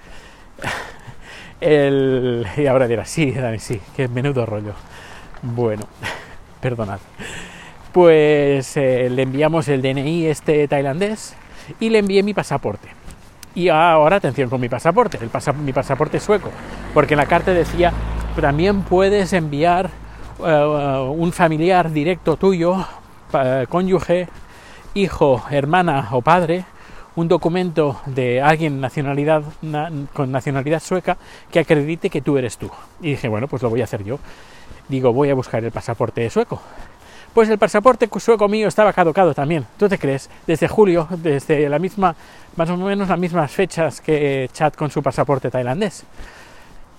Y 2.57 2.67
ahora 2.67 2.89
dirá, 2.89 3.05
sí, 3.05 3.33
Dani, 3.33 3.59
sí, 3.59 3.79
qué 3.95 4.09
menudo 4.09 4.47
rollo. 4.47 4.73
Bueno, 5.43 5.83
perdonad 6.61 7.01
pues 7.93 8.77
eh, 8.77 9.09
le 9.11 9.23
enviamos 9.23 9.69
el 9.69 9.83
DNI 9.83 10.27
este 10.27 10.69
tailandés 10.69 11.35
y 11.79 11.91
le 11.91 11.99
envié 11.99 12.23
mi 12.23 12.35
pasaporte. 12.35 12.89
Y 13.55 13.69
ahora 13.69 14.17
atención 14.17 14.49
con 14.49 14.61
mi 14.61 14.69
pasaporte, 14.69 15.19
el 15.19 15.31
mi 15.65 15.73
pasaporte 15.73 16.21
sueco, 16.21 16.51
porque 16.95 17.15
en 17.15 17.19
la 17.19 17.27
carta 17.27 17.53
decía, 17.53 17.93
también 18.41 18.83
puedes 18.83 19.33
enviar 19.33 19.91
eh, 20.45 21.15
un 21.17 21.33
familiar 21.33 21.91
directo 21.91 22.37
tuyo, 22.37 22.85
cónyuge, 23.69 24.29
hijo, 24.95 25.43
hermana 25.51 26.09
o 26.13 26.21
padre, 26.21 26.65
un 27.17 27.29
documento 27.29 28.01
de 28.07 28.41
alguien 28.41 28.81
nacionalidad, 28.81 29.43
con 30.13 30.33
nacionalidad 30.33 30.81
sueca 30.81 31.17
que 31.51 31.61
acredite 31.61 32.11
que 32.11 32.23
tú 32.23 32.39
eres 32.39 32.57
tú. 32.57 32.71
Y 33.01 33.11
dije, 33.11 33.29
bueno, 33.29 33.49
pues 33.49 33.63
lo 33.63 33.71
voy 33.71 33.81
a 33.81 33.85
hacer 33.85 34.05
yo. 34.05 34.19
Digo, 34.89 35.13
voy 35.13 35.31
a 35.31 35.35
buscar 35.35 35.65
el 35.65 35.71
pasaporte 35.71 36.29
sueco. 36.31 36.61
Pues 37.35 37.49
el 37.49 37.59
pasaporte 37.59 38.09
sueco 38.19 38.49
mío 38.49 38.67
estaba 38.67 38.93
caducado 38.93 39.35
también. 39.35 39.65
¿Tú 39.79 39.89
te 39.89 39.99
crees? 39.99 40.29
Desde 40.47 40.67
julio, 40.67 41.07
desde 41.11 41.69
la 41.69 41.79
misma, 41.79 42.15
más 42.57 42.69
o 42.71 42.77
menos 42.77 43.09
las 43.09 43.19
mismas 43.19 43.53
fechas 43.53 44.01
que 44.01 44.51
Chad 44.53 44.73
con 44.73 44.91
su 44.91 45.03
pasaporte 45.03 45.51
tailandés. 45.51 46.05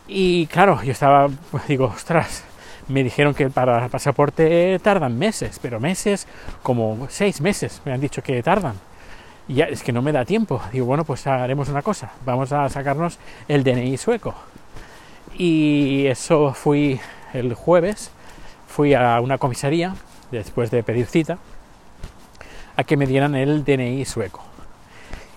Y 0.08 0.48
claro, 0.48 0.82
yo 0.84 0.92
estaba, 0.92 1.30
pues 1.52 1.68
digo, 1.68 1.86
ostras, 1.86 2.44
me 2.88 3.04
dijeron 3.04 3.34
que 3.34 3.50
para 3.50 3.86
el 3.86 3.90
pasaporte 3.90 4.80
tardan 4.80 5.18
meses, 5.18 5.60
pero 5.62 5.80
meses, 5.80 6.28
como 6.64 7.08
seis 7.10 7.42
meses 7.42 7.82
me 7.86 7.94
han 7.94 8.02
dicho 8.02 8.22
que 8.22 8.42
tardan. 8.44 8.76
Y 9.48 9.56
ya 9.56 9.66
es 9.66 9.84
que 9.84 9.92
no 9.92 10.02
me 10.02 10.12
da 10.12 10.26
tiempo. 10.26 10.62
Digo, 10.72 10.86
bueno, 10.86 11.04
pues 11.04 11.26
haremos 11.28 11.70
una 11.70 11.82
cosa, 11.82 12.12
vamos 12.26 12.52
a 12.52 12.70
sacarnos 12.70 13.20
el 13.48 13.64
DNI 13.64 13.98
sueco. 13.98 14.36
Y 15.38 16.06
eso 16.08 16.54
fui 16.54 17.00
el 17.34 17.54
jueves, 17.54 18.12
fui 18.68 18.94
a 18.94 19.20
una 19.22 19.38
comisaría 19.38 19.96
después 20.32 20.72
de 20.72 20.84
pedir 20.84 21.06
cita, 21.06 21.38
a 22.76 22.84
que 22.84 22.98
me 22.98 23.08
dieran 23.08 23.36
el 23.36 23.64
DNI 23.64 24.06
sueco. 24.06 24.44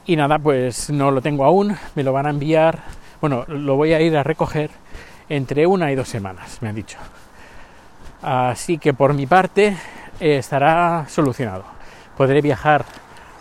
Y 0.07 0.17
nada, 0.17 0.39
pues 0.39 0.91
no 0.91 1.11
lo 1.11 1.23
tengo 1.23 1.45
aún, 1.45 1.77
me 1.95 2.03
lo 2.03 2.13
van 2.13 2.27
a 2.27 2.31
enviar, 2.31 2.83
bueno, 3.21 3.45
lo 3.49 3.77
voy 3.77 3.95
a 3.95 4.01
ir 4.01 4.17
a 4.17 4.23
recoger 4.23 4.71
entre 5.29 5.67
una 5.67 5.91
y 5.91 5.95
dos 5.95 6.09
semanas, 6.09 6.59
me 6.61 6.69
han 6.69 6.75
dicho. 6.75 6.99
Así 8.25 8.79
que 8.79 8.95
por 8.95 9.13
mi 9.13 9.27
parte 9.27 9.77
eh, 10.19 10.39
estará 10.39 11.05
solucionado. 11.09 11.65
Podré 12.17 12.41
viajar 12.41 12.87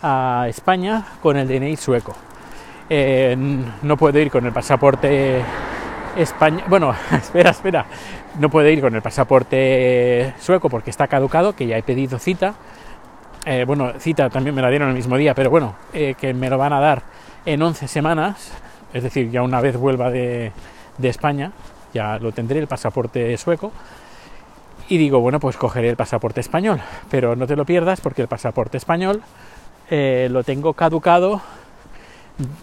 a 0.02 0.44
España 0.46 1.06
con 1.22 1.38
el 1.38 1.48
DNI 1.48 1.74
sueco. 1.78 2.14
Eh, 2.90 3.34
no 3.80 3.96
puedo 3.96 4.18
ir 4.18 4.30
con 4.30 4.44
el 4.44 4.52
pasaporte 4.52 5.42
español. 6.14 6.64
Bueno, 6.68 6.94
espera, 7.12 7.50
espera. 7.50 7.86
No 8.38 8.50
puedo 8.50 8.68
ir 8.68 8.82
con 8.82 8.94
el 8.94 9.00
pasaporte 9.00 10.34
sueco 10.38 10.68
porque 10.68 10.90
está 10.90 11.08
caducado, 11.08 11.56
que 11.56 11.66
ya 11.66 11.78
he 11.78 11.82
pedido 11.82 12.18
cita. 12.18 12.54
Eh, 13.46 13.64
bueno, 13.66 13.94
cita 13.98 14.28
también 14.28 14.54
me 14.54 14.60
la 14.60 14.68
dieron 14.68 14.90
el 14.90 14.94
mismo 14.94 15.16
día, 15.16 15.34
pero 15.34 15.48
bueno, 15.48 15.76
que 15.92 16.34
me 16.34 16.50
lo 16.50 16.58
van 16.58 16.74
a 16.74 16.80
dar 16.80 17.02
en 17.46 17.62
11 17.62 17.88
semanas. 17.88 18.52
Es 18.92 19.02
decir, 19.02 19.30
ya 19.30 19.40
una 19.40 19.62
vez 19.62 19.78
vuelva 19.78 20.10
de, 20.10 20.52
de 20.98 21.08
España, 21.08 21.52
ya 21.94 22.18
lo 22.18 22.32
tendré 22.32 22.58
el 22.58 22.66
pasaporte 22.66 23.34
sueco. 23.38 23.72
Y 24.88 24.98
digo, 24.98 25.20
bueno, 25.20 25.40
pues 25.40 25.56
cogeré 25.56 25.88
el 25.88 25.96
pasaporte 25.96 26.40
español, 26.40 26.80
pero 27.10 27.36
no 27.36 27.46
te 27.46 27.56
lo 27.56 27.64
pierdas 27.64 28.00
porque 28.00 28.22
el 28.22 28.28
pasaporte 28.28 28.76
español 28.76 29.22
eh, 29.90 30.28
lo 30.30 30.44
tengo 30.44 30.74
caducado. 30.74 31.40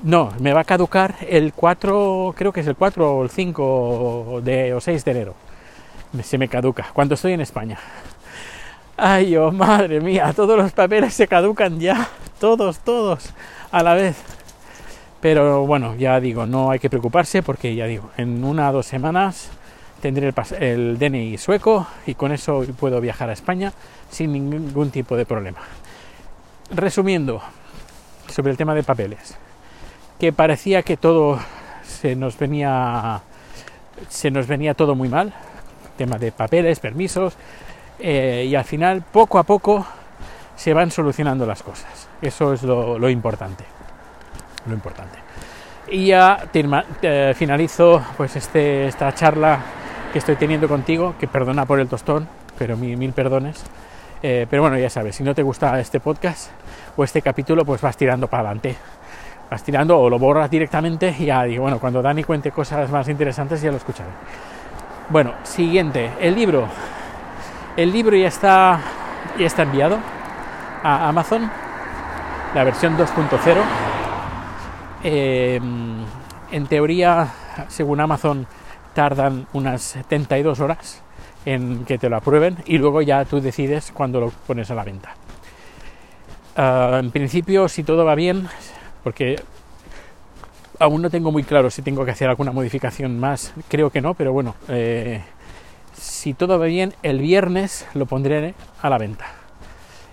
No, 0.04 0.32
me 0.40 0.54
va 0.54 0.62
a 0.62 0.66
caducar 0.66 1.16
el 1.28 1.54
4, 1.54 2.36
creo 2.38 2.52
que 2.52 2.60
es 2.60 2.68
el 2.68 2.76
4 2.76 3.16
o 3.18 3.24
el 3.24 3.30
5 3.30 4.42
de, 4.44 4.74
o 4.74 4.82
6 4.82 5.06
de 5.06 5.12
enero. 5.12 5.36
Se 6.24 6.38
me 6.38 6.48
caduca, 6.48 6.88
cuando 6.94 7.16
estoy 7.16 7.34
en 7.34 7.42
España. 7.42 7.80
Ay, 8.98 9.36
oh, 9.38 9.52
madre 9.52 10.00
mía, 10.00 10.32
todos 10.36 10.58
los 10.58 10.74
papeles 10.74 11.14
se 11.14 11.28
caducan 11.28 11.80
ya, 11.80 12.08
todos, 12.40 12.80
todos, 12.80 13.34
a 13.72 13.82
la 13.82 13.96
vez. 13.96 14.18
Pero 15.22 15.66
bueno, 15.66 15.96
ya 15.96 16.20
digo, 16.20 16.46
no 16.46 16.70
hay 16.70 16.80
que 16.80 16.90
preocuparse 16.90 17.42
porque 17.42 17.74
ya 17.74 17.86
digo, 17.86 18.12
en 18.18 18.44
una 18.44 18.70
o 18.70 18.74
dos 18.74 18.86
semanas 18.86 19.52
tendré 20.02 20.34
el, 20.60 20.98
DNI 20.98 21.38
sueco 21.38 21.88
y 22.06 22.16
con 22.16 22.32
eso 22.32 22.66
puedo 22.80 23.00
viajar 23.00 23.30
a 23.30 23.34
España 23.34 23.72
sin 24.10 24.34
ningún 24.34 24.92
tipo 24.92 25.16
de 25.16 25.26
problema. 25.26 25.60
Resumiendo 26.72 27.42
sobre 28.28 28.52
el 28.52 28.58
tema 28.58 28.74
de 28.74 28.84
papeles, 28.84 29.38
que 30.20 30.34
parecía 30.34 30.84
que 30.84 30.98
todo 30.98 31.40
se 31.84 32.16
nos 32.16 32.38
venía 32.38 33.22
se 34.10 34.32
nos 34.32 34.48
venía 34.48 34.74
todo 34.74 34.96
muy 34.96 35.10
mal, 35.10 35.34
tema 35.98 36.18
de 36.18 36.32
papeles, 36.32 36.80
permisos, 36.80 37.36
eh, 38.00 38.48
y 38.50 38.56
al 38.56 38.64
final 38.64 39.04
poco 39.04 39.38
a 39.38 39.44
poco 39.44 39.86
se 40.56 40.74
van 40.74 40.92
solucionando 40.92 41.46
las 41.46 41.62
cosas. 41.62 42.08
Eso 42.22 42.54
es 42.54 42.64
lo, 42.64 43.10
importante. 43.10 43.64
Lo 44.66 44.74
importante. 44.74 45.20
Y 45.90 46.08
ya 46.08 46.48
eh, 46.54 47.34
finalizo 47.36 48.04
pues 48.18 48.36
este, 48.36 48.88
esta 48.88 49.14
charla 49.14 49.60
que 50.12 50.20
estoy 50.20 50.36
teniendo 50.36 50.68
contigo, 50.68 51.16
que 51.20 51.28
perdona 51.28 51.66
por 51.66 51.80
el 51.80 51.88
tostón, 51.88 52.28
pero 52.58 52.78
mil, 52.78 53.14
perdones. 53.14 53.64
Eh, 54.22 54.46
pero 54.50 54.62
bueno, 54.62 54.78
ya 54.78 54.90
sabes, 54.90 55.16
si 55.16 55.24
no 55.24 55.34
te 55.34 55.42
gusta 55.42 55.80
este 55.80 56.00
podcast 56.00 56.52
o 56.96 57.04
este 57.04 57.22
capítulo, 57.22 57.66
pues 57.66 57.82
vas 57.82 57.98
tirando 57.98 58.28
para 58.28 58.44
adelante. 58.44 58.76
Vas 59.50 59.64
tirando 59.64 59.98
o 60.00 60.10
lo 60.10 60.20
borras 60.20 60.50
directamente 60.50 61.16
y 61.18 61.26
ya 61.26 61.44
digo, 61.44 61.64
bueno, 61.64 61.80
cuando 61.80 62.02
Dani 62.02 62.24
cuente 62.24 62.52
cosas 62.52 62.90
más 62.92 63.08
interesantes 63.08 63.62
ya 63.62 63.72
lo 63.72 63.78
escucharé. 63.78 64.10
Bueno, 65.10 65.34
siguiente, 65.44 66.12
el 66.20 66.36
libro. 66.36 66.68
El 67.76 67.92
libro 67.92 68.16
ya 68.16 68.28
está, 68.28 68.80
ya 69.40 69.48
está 69.48 69.64
enviado 69.64 69.98
a 70.84 71.08
Amazon, 71.08 71.50
la 72.54 72.64
versión 72.64 72.98
2.0. 72.98 73.56
Eh, 75.04 75.60
en 76.52 76.68
teoría, 76.68 77.28
según 77.70 78.00
Amazon, 78.02 78.46
tardan 78.94 79.48
unas 79.54 79.82
72 79.82 80.60
horas 80.60 81.02
en 81.46 81.86
que 81.86 81.98
te 81.98 82.10
lo 82.10 82.18
aprueben 82.18 82.58
y 82.66 82.78
luego 82.78 83.02
ya 83.02 83.26
tú 83.26 83.42
decides 83.42 83.92
cuándo 83.92 84.20
lo 84.20 84.30
pones 84.30 84.70
a 84.72 84.76
la 84.76 84.84
venta. 84.84 85.16
Ah, 86.56 87.00
en 87.02 87.12
principio, 87.12 87.68
si 87.68 87.84
todo 87.84 88.06
va 88.06 88.16
bien, 88.16 88.48
porque 89.04 89.42
aún 90.80 91.02
no 91.02 91.10
tengo 91.10 91.32
muy 91.32 91.44
claro 91.44 91.70
si 91.70 91.82
tengo 91.82 92.04
que 92.06 92.12
hacer 92.12 92.30
alguna 92.30 92.52
modificación 92.52 93.20
más, 93.20 93.54
creo 93.68 93.90
que 93.90 94.02
no, 94.02 94.14
pero 94.14 94.34
bueno, 94.34 94.56
eh, 94.68 95.22
si 95.94 96.34
todo 96.34 96.60
va 96.60 96.66
bien, 96.66 96.94
el 97.04 97.20
viernes 97.20 97.88
lo 97.94 98.06
pondré 98.06 98.54
a 98.82 98.90
la 98.90 98.98
venta. 98.98 99.26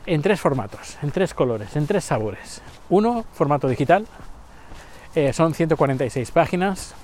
En 0.07 0.23
tres 0.23 0.41
formatos, 0.41 0.97
en 1.03 1.11
tres 1.11 1.35
colores, 1.35 1.77
en 1.77 1.87
tres 1.87 2.05
sabores. 2.05 2.63
Uno, 2.89 3.25
formato 3.33 3.69
digital, 3.69 4.07
eh, 5.15 5.33
son 5.33 5.53
146 5.53 6.31
páginas, 6.31 6.95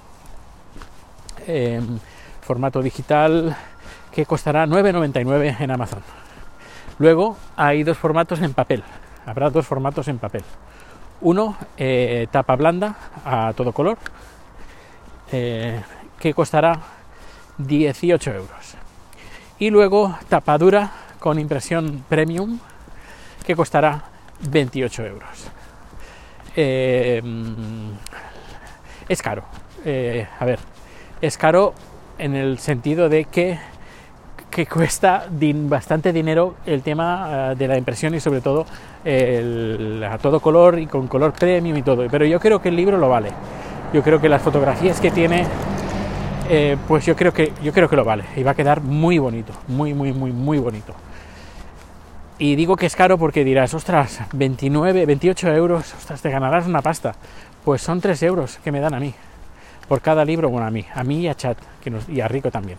formato 2.40 2.82
digital 2.82 3.56
que 4.12 4.26
costará 4.26 4.66
9,99 4.66 5.60
en 5.60 5.70
Amazon. 5.70 6.02
Luego 6.98 7.36
hay 7.56 7.82
dos 7.82 7.98
formatos 7.98 8.40
en 8.40 8.54
papel. 8.54 8.84
Habrá 9.26 9.50
dos 9.50 9.66
formatos 9.66 10.06
en 10.08 10.18
papel. 10.18 10.44
Uno, 11.20 11.56
eh, 11.76 12.28
tapa 12.30 12.54
blanda 12.54 12.96
a 13.24 13.52
todo 13.56 13.72
color, 13.72 13.98
eh, 15.32 15.80
que 16.20 16.34
costará 16.34 16.78
18 17.58 18.30
euros. 18.32 18.76
Y 19.58 19.70
luego 19.70 20.16
tapa 20.28 20.58
dura 20.58 20.92
con 21.18 21.38
impresión 21.38 22.04
premium, 22.08 22.58
que 23.44 23.56
costará 23.56 24.04
28 24.48 25.06
euros. 25.06 25.48
Eh, 26.54 27.22
es 29.08 29.22
caro. 29.22 29.44
a 29.84 30.44
ver, 30.44 30.58
es 31.26 31.38
caro 31.38 31.72
en 32.18 32.34
el 32.34 32.58
sentido 32.58 33.08
de 33.08 33.24
que, 33.24 33.58
que 34.50 34.66
cuesta 34.66 35.26
bastante 35.30 36.12
dinero 36.12 36.54
el 36.66 36.82
tema 36.82 37.52
eh, 37.52 37.54
de 37.56 37.66
la 37.66 37.78
impresión 37.78 38.14
y 38.14 38.20
sobre 38.20 38.42
todo 38.42 38.66
a 39.06 40.18
todo 40.18 40.40
color 40.40 40.78
y 40.78 40.86
con 40.86 41.08
color 41.08 41.32
premium 41.32 41.76
y 41.78 41.82
todo. 41.82 42.06
Pero 42.10 42.26
yo 42.26 42.38
creo 42.40 42.60
que 42.60 42.68
el 42.68 42.76
libro 42.76 42.98
lo 42.98 43.08
vale. 43.08 43.30
Yo 43.92 44.02
creo 44.02 44.20
que 44.20 44.28
las 44.28 44.42
fotografías 44.42 45.00
que 45.00 45.10
tiene, 45.10 45.46
eh, 46.50 46.76
pues 46.86 47.06
yo 47.06 47.16
creo 47.16 47.32
que 47.32 47.52
yo 47.62 47.72
creo 47.72 47.88
que 47.88 47.96
lo 47.96 48.04
vale 48.04 48.24
y 48.36 48.42
va 48.42 48.50
a 48.50 48.54
quedar 48.54 48.82
muy 48.82 49.18
bonito, 49.18 49.52
muy 49.68 49.94
muy 49.94 50.12
muy 50.12 50.30
muy 50.30 50.58
bonito. 50.58 50.94
Y 52.36 52.56
digo 52.56 52.76
que 52.76 52.86
es 52.86 52.96
caro 52.96 53.16
porque 53.16 53.44
dirás, 53.44 53.72
ostras, 53.74 54.20
29, 54.32 55.06
28 55.06 55.48
euros, 55.54 55.94
ostras, 55.94 56.20
te 56.20 56.30
ganarás 56.30 56.66
una 56.66 56.82
pasta. 56.82 57.14
Pues 57.64 57.80
son 57.80 58.00
3 58.00 58.22
euros 58.24 58.58
que 58.62 58.72
me 58.72 58.80
dan 58.80 58.92
a 58.92 59.00
mí 59.00 59.14
por 59.88 60.00
cada 60.00 60.24
libro, 60.24 60.48
bueno, 60.48 60.66
a 60.66 60.70
mí, 60.70 60.84
a 60.94 61.04
mí 61.04 61.20
y 61.20 61.28
a 61.28 61.34
Chat, 61.34 61.58
que 61.82 61.90
nos, 61.90 62.08
y 62.08 62.20
a 62.20 62.28
Rico 62.28 62.50
también. 62.50 62.78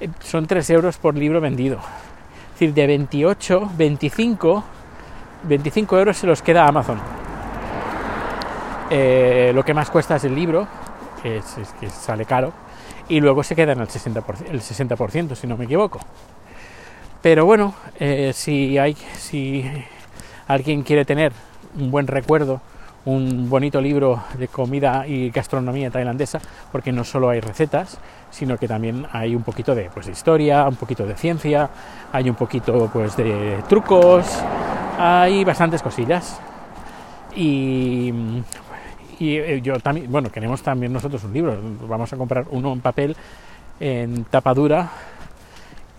Eh, 0.00 0.08
son 0.20 0.46
3 0.46 0.68
euros 0.70 0.98
por 0.98 1.14
libro 1.14 1.40
vendido. 1.40 1.78
Es 1.78 2.60
decir, 2.60 2.74
de 2.74 2.86
28, 2.86 3.70
25, 3.76 4.64
25 5.44 5.98
euros 5.98 6.16
se 6.16 6.26
los 6.26 6.42
queda 6.42 6.64
a 6.64 6.68
Amazon. 6.68 6.98
Eh, 8.90 9.52
lo 9.54 9.64
que 9.64 9.74
más 9.74 9.90
cuesta 9.90 10.16
es 10.16 10.24
el 10.24 10.34
libro, 10.34 10.66
que, 11.22 11.38
es, 11.38 11.56
que 11.80 11.90
sale 11.90 12.24
caro, 12.24 12.52
y 13.08 13.20
luego 13.20 13.42
se 13.42 13.56
queda 13.56 13.72
en 13.72 13.80
el 13.80 13.88
60%, 13.88 14.46
el 14.50 14.60
60% 14.60 15.34
si 15.34 15.46
no 15.46 15.56
me 15.56 15.64
equivoco. 15.64 16.00
Pero 17.22 17.44
bueno, 17.44 17.74
eh, 17.98 18.32
si, 18.34 18.78
hay, 18.78 18.94
si 18.94 19.64
alguien 20.46 20.82
quiere 20.82 21.04
tener 21.04 21.32
un 21.76 21.90
buen 21.90 22.06
recuerdo 22.06 22.60
un 23.06 23.48
bonito 23.48 23.80
libro 23.80 24.24
de 24.36 24.48
comida 24.48 25.06
y 25.06 25.30
gastronomía 25.30 25.90
tailandesa, 25.90 26.40
porque 26.72 26.90
no 26.90 27.04
solo 27.04 27.30
hay 27.30 27.40
recetas, 27.40 27.98
sino 28.30 28.58
que 28.58 28.66
también 28.66 29.06
hay 29.12 29.34
un 29.34 29.42
poquito 29.42 29.74
de, 29.74 29.88
pues, 29.94 30.08
historia, 30.08 30.66
un 30.66 30.74
poquito 30.74 31.06
de 31.06 31.14
ciencia, 31.14 31.70
hay 32.12 32.28
un 32.28 32.34
poquito 32.34 32.90
pues, 32.92 33.16
de 33.16 33.62
trucos, 33.68 34.26
hay 34.98 35.44
bastantes 35.44 35.82
cosillas. 35.82 36.40
Y, 37.36 38.12
eh, 39.20 39.60
yo 39.62 39.78
también, 39.78 40.10
bueno, 40.10 40.30
queremos 40.30 40.62
también 40.62 40.92
nosotros 40.92 41.22
un 41.24 41.32
libro, 41.32 41.56
vamos 41.88 42.12
a 42.12 42.16
comprar 42.16 42.46
uno 42.50 42.72
en 42.72 42.80
papel, 42.80 43.16
en 43.78 44.24
tapadura 44.24 44.90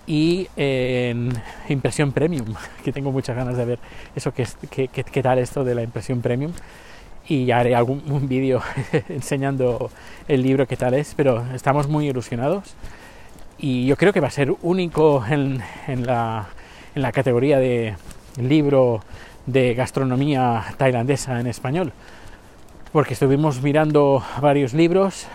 y 0.06 0.48
en 0.58 1.32
impresión 1.70 2.12
premium, 2.12 2.54
que 2.84 2.92
tengo 2.92 3.14
muchas 3.14 3.36
ganas 3.38 3.56
de 3.56 3.64
ver 3.64 3.80
eso, 4.14 4.34
que, 4.34 4.46
que, 4.70 4.90
qué 4.90 5.24
tal 5.24 5.40
esto 5.40 5.64
de 5.64 5.74
la 5.74 5.84
impresión 5.84 6.22
premium 6.22 6.52
y 7.28 7.46
ya 7.46 7.60
haré 7.60 7.76
algún 7.76 8.28
vídeo 8.28 8.62
enseñando 9.10 9.92
el 10.28 10.44
libro 10.44 10.68
que 10.68 10.78
tal 10.78 10.94
es, 10.94 11.14
pero 11.16 11.46
estamos 11.54 11.88
muy 11.88 12.08
ilusionados 12.08 12.76
y 13.58 13.86
yo 13.86 13.98
creo 13.98 14.14
que 14.14 14.20
va 14.20 14.28
a 14.28 14.32
ser 14.32 14.54
único 14.62 15.24
en, 15.28 15.62
en, 15.88 16.06
la, 16.06 16.48
en 16.96 17.02
la 17.02 17.12
categoría 17.12 17.58
de 17.58 17.96
libro 18.40 19.02
de 19.46 19.74
gastronomía 19.74 20.64
tailandesa 20.78 21.40
en 21.40 21.48
español, 21.48 21.92
porque 22.92 23.14
estuvimos 23.14 23.62
mirando 23.62 24.24
varios 24.42 24.74
libros 24.74 25.26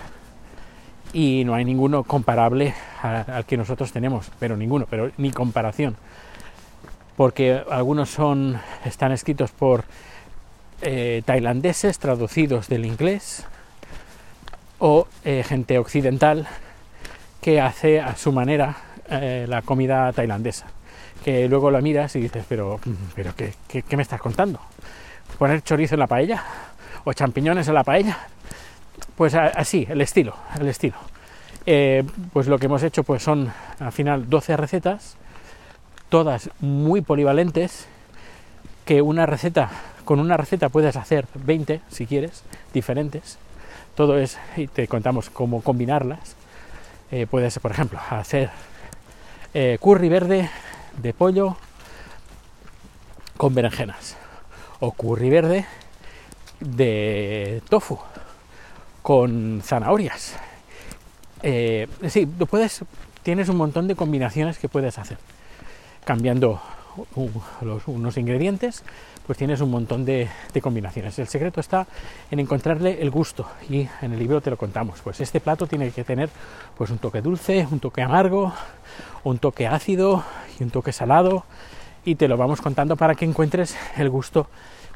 y 1.12 1.42
no 1.44 1.55
hay 1.55 1.64
ninguno 1.64 2.05
comparable 2.05 2.74
al 3.02 3.44
que 3.44 3.57
nosotros 3.57 3.92
tenemos, 3.92 4.31
pero 4.38 4.57
ninguno, 4.57 4.87
pero 4.88 5.11
ni 5.18 5.31
comparación. 5.31 5.96
porque 7.16 7.62
algunos 7.70 8.09
son 8.09 8.59
están 8.85 9.12
escritos 9.12 9.50
por 9.50 9.85
eh, 10.82 11.22
tailandeses 11.24 11.98
traducidos 11.98 12.68
del 12.68 12.84
inglés 12.84 13.44
o 14.78 15.06
eh, 15.24 15.44
gente 15.46 15.78
occidental 15.78 16.46
que 17.40 17.60
hace 17.60 18.00
a 18.00 18.16
su 18.16 18.32
manera 18.32 18.76
eh, 19.08 19.46
la 19.48 19.62
comida 19.62 20.12
tailandesa 20.12 20.66
que 21.24 21.48
luego 21.48 21.70
la 21.70 21.80
miras 21.80 22.16
y 22.16 22.20
dices 22.20 22.44
pero 22.48 22.80
pero 23.14 23.34
¿qué, 23.36 23.54
qué, 23.68 23.96
me 23.96 24.02
estás 24.02 24.20
contando 24.20 24.60
poner 25.38 25.62
chorizo 25.62 25.94
en 25.94 26.00
la 26.00 26.06
paella 26.06 26.42
o 27.04 27.12
champiñones 27.12 27.68
en 27.68 27.74
la 27.74 27.84
paella 27.84 28.18
pues 29.16 29.34
así 29.34 29.86
el 29.88 30.00
estilo 30.00 30.34
el 30.60 30.68
estilo. 30.68 30.96
Pues 32.32 32.48
lo 32.48 32.58
que 32.58 32.66
hemos 32.66 32.82
hecho 32.82 33.04
pues 33.04 33.22
son 33.22 33.52
al 33.78 33.92
final 33.92 34.28
12 34.28 34.56
recetas 34.56 35.16
todas 36.12 36.50
muy 36.60 37.00
polivalentes, 37.00 37.86
que 38.84 39.00
una 39.00 39.24
receta, 39.24 39.70
con 40.04 40.20
una 40.20 40.36
receta 40.36 40.68
puedes 40.68 40.96
hacer 40.96 41.26
20 41.34 41.80
si 41.90 42.06
quieres, 42.06 42.42
diferentes. 42.72 43.38
Todo 43.94 44.18
es, 44.18 44.38
y 44.56 44.66
te 44.66 44.88
contamos 44.88 45.30
cómo 45.30 45.62
combinarlas. 45.62 46.36
Eh, 47.10 47.26
puedes, 47.30 47.58
por 47.58 47.72
ejemplo, 47.72 47.98
hacer 48.10 48.50
eh, 49.54 49.78
curry 49.80 50.08
verde 50.08 50.50
de 50.96 51.12
pollo 51.12 51.56
con 53.36 53.54
berenjenas 53.54 54.16
o 54.80 54.92
curry 54.92 55.30
verde 55.30 55.66
de 56.60 57.62
tofu 57.68 57.98
con 59.02 59.60
zanahorias. 59.62 60.36
Eh, 61.42 61.88
sí, 62.08 62.24
puedes, 62.26 62.84
tienes 63.22 63.48
un 63.48 63.56
montón 63.56 63.88
de 63.88 63.96
combinaciones 63.96 64.58
que 64.58 64.68
puedes 64.68 64.98
hacer 64.98 65.18
cambiando 66.04 66.60
unos 67.86 68.16
ingredientes, 68.16 68.82
pues 69.26 69.38
tienes 69.38 69.61
un 69.61 69.70
montón 69.70 70.04
de, 70.04 70.28
combinaciones. 70.61 71.18
El 71.18 71.28
secreto 71.28 71.61
está 71.61 71.87
en 72.30 72.40
encontrarle 72.40 73.00
el 73.00 73.11
gusto 73.11 73.46
y 73.68 73.88
en 74.00 74.12
el 74.12 74.18
libro 74.18 74.40
te 74.40 74.50
lo 74.50 74.56
contamos. 74.56 75.00
Pues 75.02 75.20
este 75.20 75.40
plato 75.40 75.66
tiene 75.66 75.90
que 75.90 76.04
tener 76.04 76.28
pues 76.76 76.90
un 76.90 76.98
toque 76.98 77.20
dulce, 77.20 77.66
un 77.70 77.80
toque 77.80 78.02
amargo, 78.02 78.52
un 79.24 79.38
toque 79.38 79.66
ácido 79.66 80.24
y 80.58 80.64
un 80.64 80.70
toque 80.70 80.92
salado 80.92 81.44
y 82.04 82.16
te 82.16 82.28
lo 82.28 82.37
vamos 82.37 82.61
contando 82.61 82.96
para 82.96 83.14
que 83.14 83.24
encuentres 83.24 83.76
el 83.96 84.11
gusto, 84.11 84.48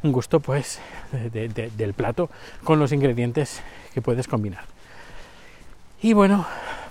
un 0.02 0.12
gusto 0.12 0.40
pues 0.40 0.80
del 1.12 1.94
plato 1.94 2.28
con 2.64 2.78
los 2.78 2.92
ingredientes 2.92 3.62
que 3.94 4.02
puedes 4.02 4.26
combinar. 4.26 4.64
Y 6.02 6.12
bueno, 6.12 6.46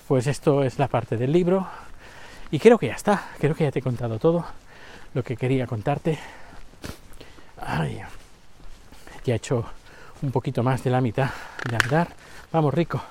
pues 0.08 0.28
esto 0.28 0.64
es 0.64 0.80
la 0.80 0.88
parte 0.88 1.18
del 1.18 1.32
libro. 1.32 1.68
Y 2.52 2.60
creo 2.60 2.78
que 2.78 2.88
ya 2.88 2.94
está, 2.94 3.24
creo 3.40 3.56
que 3.56 3.64
ya 3.64 3.72
te 3.72 3.80
he 3.80 3.82
contado 3.82 4.20
todo 4.20 4.46
lo 5.14 5.24
que 5.24 5.36
quería 5.36 5.68
contarte. 5.68 6.18
Ay, 7.68 8.00
ya 9.26 9.34
he 9.34 9.38
hecho 9.38 9.66
un 10.22 10.32
poquito 10.32 10.62
más 10.62 10.84
de 10.84 10.92
la 10.92 11.02
mitad 11.02 11.32
de 11.68 11.76
andar. 11.76 12.10
Vamos, 12.52 12.72
rico. 12.72 13.02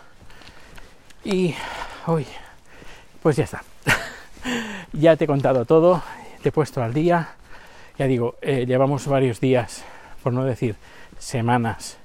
Y 1.25 1.57
hoy, 2.07 2.25
pues 3.21 3.35
ya 3.35 3.45
está. 3.45 3.65
ya 4.93 5.17
te 5.17 5.25
he 5.25 5.27
contado 5.27 5.65
todo, 5.65 6.03
te 6.41 6.51
he 6.51 6.53
puesto 6.53 6.85
al 6.85 6.95
día. 6.95 7.31
Ya 7.99 8.07
digo, 8.07 8.37
eh, 8.43 8.65
llevamos 8.65 9.09
varios 9.09 9.41
días, 9.41 9.85
por 10.23 10.33
no 10.33 10.45
decir 10.45 10.77
semanas, 11.19 11.97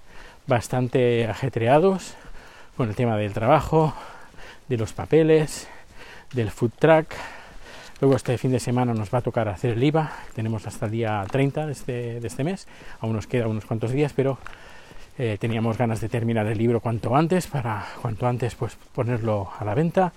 bastante 0.48 1.28
ajetreados 1.28 2.16
con 2.76 2.90
el 2.90 2.96
tema 2.96 3.16
del 3.16 3.34
trabajo, 3.34 3.94
de 4.68 4.78
los 4.78 4.94
papeles, 4.94 5.68
del 6.34 6.50
food 6.50 6.72
truck. 6.80 7.14
Luego 8.02 8.16
este 8.16 8.38
fin 8.38 8.52
de 8.52 8.62
semana 8.62 8.94
nos 8.94 9.14
va 9.14 9.18
a 9.18 9.22
tocar 9.22 9.50
hacer 9.50 9.72
el 9.72 9.84
IVA, 9.84 10.10
tenemos 10.34 10.66
hasta 10.66 10.86
el 10.86 10.94
día 10.94 11.26
30 11.30 11.66
de 11.66 11.72
este, 11.74 12.20
de 12.22 12.28
este 12.28 12.46
mes, 12.46 12.66
aún 13.02 13.12
nos 13.14 13.28
queda 13.28 13.50
unos 13.50 13.66
cuantos 13.66 13.92
días, 13.92 14.14
pero 14.16 14.38
eh, 15.18 15.38
teníamos 15.38 15.78
ganas 15.78 16.00
de 16.00 16.08
terminar 16.08 16.48
el 16.48 16.58
libro 16.58 16.80
cuanto 16.80 17.14
antes, 17.14 17.48
para 17.48 17.86
cuanto 18.02 18.26
antes 18.26 18.56
pues 18.56 18.78
ponerlo 18.96 19.50
a 19.60 19.66
la 19.66 19.76
venta, 19.76 20.14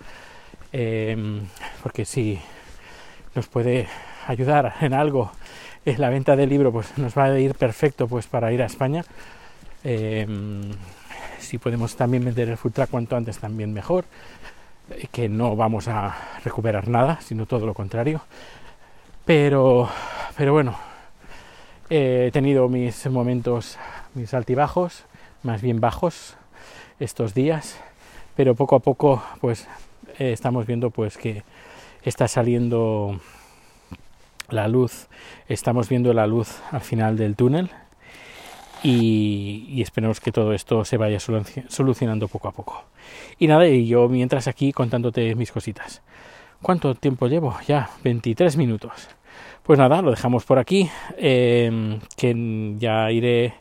em, 0.73 1.41
porque 1.83 2.05
si 2.05 2.39
nos 3.35 3.49
puede 3.49 3.89
ayudar 4.29 4.75
en 4.81 4.95
algo 4.95 5.33
es 5.85 5.99
la 5.99 6.09
venta 6.09 6.37
del 6.37 6.51
libro, 6.51 6.71
pues 6.71 6.97
nos 6.99 7.19
va 7.19 7.25
a 7.25 7.41
ir 7.41 7.57
perfecto 7.57 8.07
pues 8.07 8.29
para 8.29 8.53
ir 8.53 8.63
a 8.63 8.67
España. 8.67 9.05
Em, 9.83 10.71
si 11.41 11.59
podemos 11.59 11.97
también 11.97 12.25
vender 12.25 12.49
el 12.49 12.57
food 12.57 12.73
truck 12.75 12.91
cuanto 12.91 13.17
antes 13.17 13.39
también 13.39 13.73
mejor 13.73 14.05
que 15.11 15.29
no 15.29 15.57
vamos 15.57 15.89
a 15.89 16.15
recuperar 16.45 16.89
nada, 16.89 17.21
sino 17.21 17.47
todo 17.47 17.67
lo 17.67 17.75
contrario. 17.75 18.21
Pero, 19.25 19.89
pero 20.37 20.53
bueno, 20.53 20.77
he 21.91 22.31
tenido 22.33 22.69
mis 22.69 23.07
momentos, 23.09 23.79
mis 24.15 24.35
altibajos, 24.35 25.05
más 25.43 25.63
bien 25.63 25.81
bajos 25.81 26.37
estos 26.99 27.35
días, 27.35 27.81
pero 28.37 28.55
poco 28.55 28.77
a 28.77 28.81
poco 28.81 29.23
pues 29.41 29.69
estamos 30.19 30.67
viendo 30.67 30.91
pues 30.91 31.17
que 31.17 31.43
está 32.03 32.29
saliendo 32.29 33.21
la 34.49 34.69
luz, 34.69 35.09
estamos 35.49 35.89
viendo 35.89 36.13
la 36.13 36.27
luz 36.27 36.61
al 36.71 36.81
final 36.81 37.17
del 37.17 37.37
túnel 37.37 37.71
y, 38.83 39.81
esperemos 39.83 40.21
que 40.21 40.33
todo 40.33 40.53
esto 40.53 40.85
se 40.85 40.97
vaya 40.97 41.19
solucionando 41.21 42.29
poco 42.29 42.49
a 42.49 42.53
poco. 42.53 42.85
Y 43.39 43.47
nada, 43.47 43.67
y 43.69 43.87
yo 43.87 44.09
mientras 44.09 44.49
aquí 44.49 44.73
contándote 44.73 45.35
mis 45.35 45.53
cositas. 45.53 46.03
¿Cuánto 46.61 46.95
tiempo 46.95 47.27
llevo? 47.27 47.57
Ya, 47.67 47.91
23 48.05 48.57
minutos. 48.57 49.09
Pues 49.63 49.79
nada, 49.79 50.03
lo 50.03 50.11
dejamos 50.11 50.45
por 50.45 50.59
aquí, 50.59 50.91
em, 51.17 52.01
que 52.17 52.75
ya 52.79 53.11
iré 53.11 53.55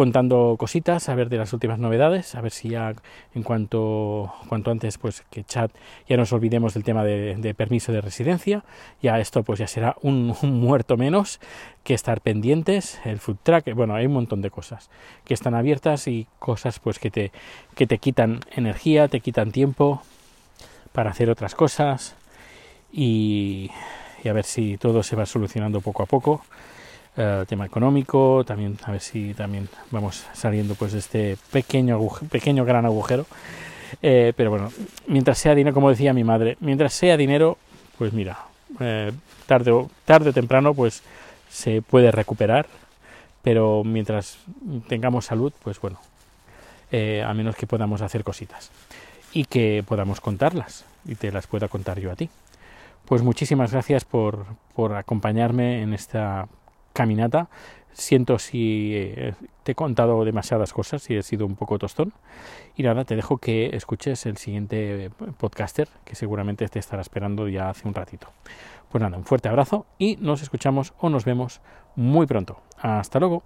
contando 0.00 0.56
cositas, 0.58 1.10
a 1.10 1.14
ver 1.14 1.28
de 1.28 1.36
las 1.36 1.52
últimas 1.52 1.78
novedades, 1.78 2.34
a 2.34 2.40
ver 2.40 2.52
si 2.52 2.70
ya 2.70 2.94
en 3.34 3.42
cuanto, 3.42 4.32
cuanto 4.48 4.70
antes 4.70 4.96
pues 4.96 5.24
que 5.30 5.44
chat 5.44 5.70
ya 6.08 6.16
nos 6.16 6.32
olvidemos 6.32 6.72
del 6.72 6.84
tema 6.84 7.04
de, 7.04 7.54
permiso 7.54 7.92
de 7.92 8.00
residencia, 8.00 8.64
ya 9.02 9.20
esto 9.20 9.42
pues 9.42 9.58
ya 9.58 9.66
será 9.66 9.96
un, 10.00 10.34
muerto 10.42 10.96
menos 10.96 11.38
que 11.84 11.92
estar 11.92 12.22
pendientes, 12.22 12.98
el 13.04 13.18
food 13.18 13.36
track, 13.42 13.74
bueno, 13.74 13.94
hay 13.94 14.06
un 14.06 14.14
montón 14.14 14.40
de 14.40 14.48
cosas 14.50 14.88
que 15.26 15.34
están 15.34 15.54
abiertas 15.54 16.08
y 16.08 16.26
cosas 16.38 16.78
pues 16.78 16.98
que 16.98 17.10
te, 17.10 17.30
que 17.74 17.86
te 17.86 17.98
quitan 17.98 18.40
energía, 18.52 19.06
te 19.08 19.20
quitan 19.20 19.52
tiempo 19.52 20.00
para 20.92 21.10
hacer 21.10 21.28
otras 21.28 21.54
cosas 21.54 22.16
y, 22.90 23.70
y 24.24 24.30
a 24.30 24.32
ver 24.32 24.46
si 24.46 24.78
todo 24.78 25.02
se 25.02 25.14
va 25.14 25.26
solucionando 25.26 25.82
poco 25.82 26.02
a 26.04 26.06
poco 26.06 26.42
eh, 27.16 27.44
tema 27.48 27.66
económico, 27.66 28.44
también 28.44 28.78
a 28.84 28.92
ver 28.92 29.00
si 29.00 29.34
también 29.34 29.68
vamos 29.90 30.26
saliendo 30.32 30.76
pues 30.76 30.92
de 30.92 31.00
este 31.00 31.36
pequeño 31.50 31.98
pequeño 32.30 32.64
gran 32.64 32.86
agujero. 32.86 33.26
Eh, 34.00 34.32
pero 34.36 34.50
bueno, 34.50 34.70
mientras 35.08 35.38
sea 35.38 35.56
dinero, 35.56 35.74
como 35.74 35.90
decía 35.90 36.12
mi 36.12 36.22
madre, 36.22 36.56
mientras 36.60 36.92
sea 36.92 37.16
dinero, 37.16 37.58
pues 37.98 38.12
mira, 38.12 38.38
eh, 38.78 39.10
tarde, 39.46 39.72
o, 39.72 39.90
tarde 40.04 40.30
o 40.30 40.32
temprano 40.32 40.72
pues 40.72 41.02
se 41.48 41.82
puede 41.82 42.12
recuperar, 42.12 42.66
pero 43.42 43.82
mientras 43.82 44.38
tengamos 44.88 45.24
salud, 45.24 45.52
pues 45.64 45.80
bueno, 45.80 45.98
a 46.92 47.34
menos 47.34 47.56
que 47.56 47.66
podamos 47.66 48.02
hacer 48.02 48.22
cositas 48.22 48.70
y 49.32 49.46
que 49.46 49.84
podamos 49.86 50.20
contarlas 50.20 50.84
y 51.04 51.16
te 51.16 51.32
las 51.32 51.48
pueda 51.48 51.66
contar 51.66 51.98
yo 51.98 52.12
a 52.12 52.16
ti. 52.16 52.30
Pues 53.04 53.22
muchísimas 53.22 53.72
gracias 53.72 54.04
por, 54.04 54.46
por 54.76 54.94
acompañarme 54.94 55.82
en 55.82 55.94
esta 55.94 56.46
caminata. 57.00 57.48
Siento 57.92 58.38
si 58.38 58.92
eh, 58.94 59.34
te 59.62 59.72
he 59.72 59.74
contado 59.74 60.22
demasiadas 60.22 60.74
cosas, 60.74 61.08
y 61.08 61.16
he 61.16 61.22
sido 61.22 61.46
un 61.46 61.56
poco 61.56 61.78
tostón. 61.78 62.12
Y 62.76 62.82
nada, 62.82 63.04
te 63.04 63.16
dejo 63.16 63.38
que 63.38 63.70
escuches 63.74 64.26
el 64.26 64.36
siguiente 64.36 65.10
podcaster, 65.38 65.88
que 66.04 66.14
seguramente 66.14 66.68
te 66.68 66.78
estará 66.78 67.00
esperando 67.00 67.48
ya 67.48 67.70
hace 67.70 67.88
un 67.88 67.94
ratito. 67.94 68.28
Pues 68.90 69.00
nada, 69.00 69.16
un 69.16 69.24
fuerte 69.24 69.48
abrazo 69.48 69.86
y 69.98 70.16
nos 70.16 70.42
escuchamos 70.42 70.92
o 70.98 71.08
nos 71.08 71.24
vemos 71.24 71.62
muy 71.96 72.26
pronto. 72.26 72.60
Hasta 72.76 73.18
luego. 73.18 73.44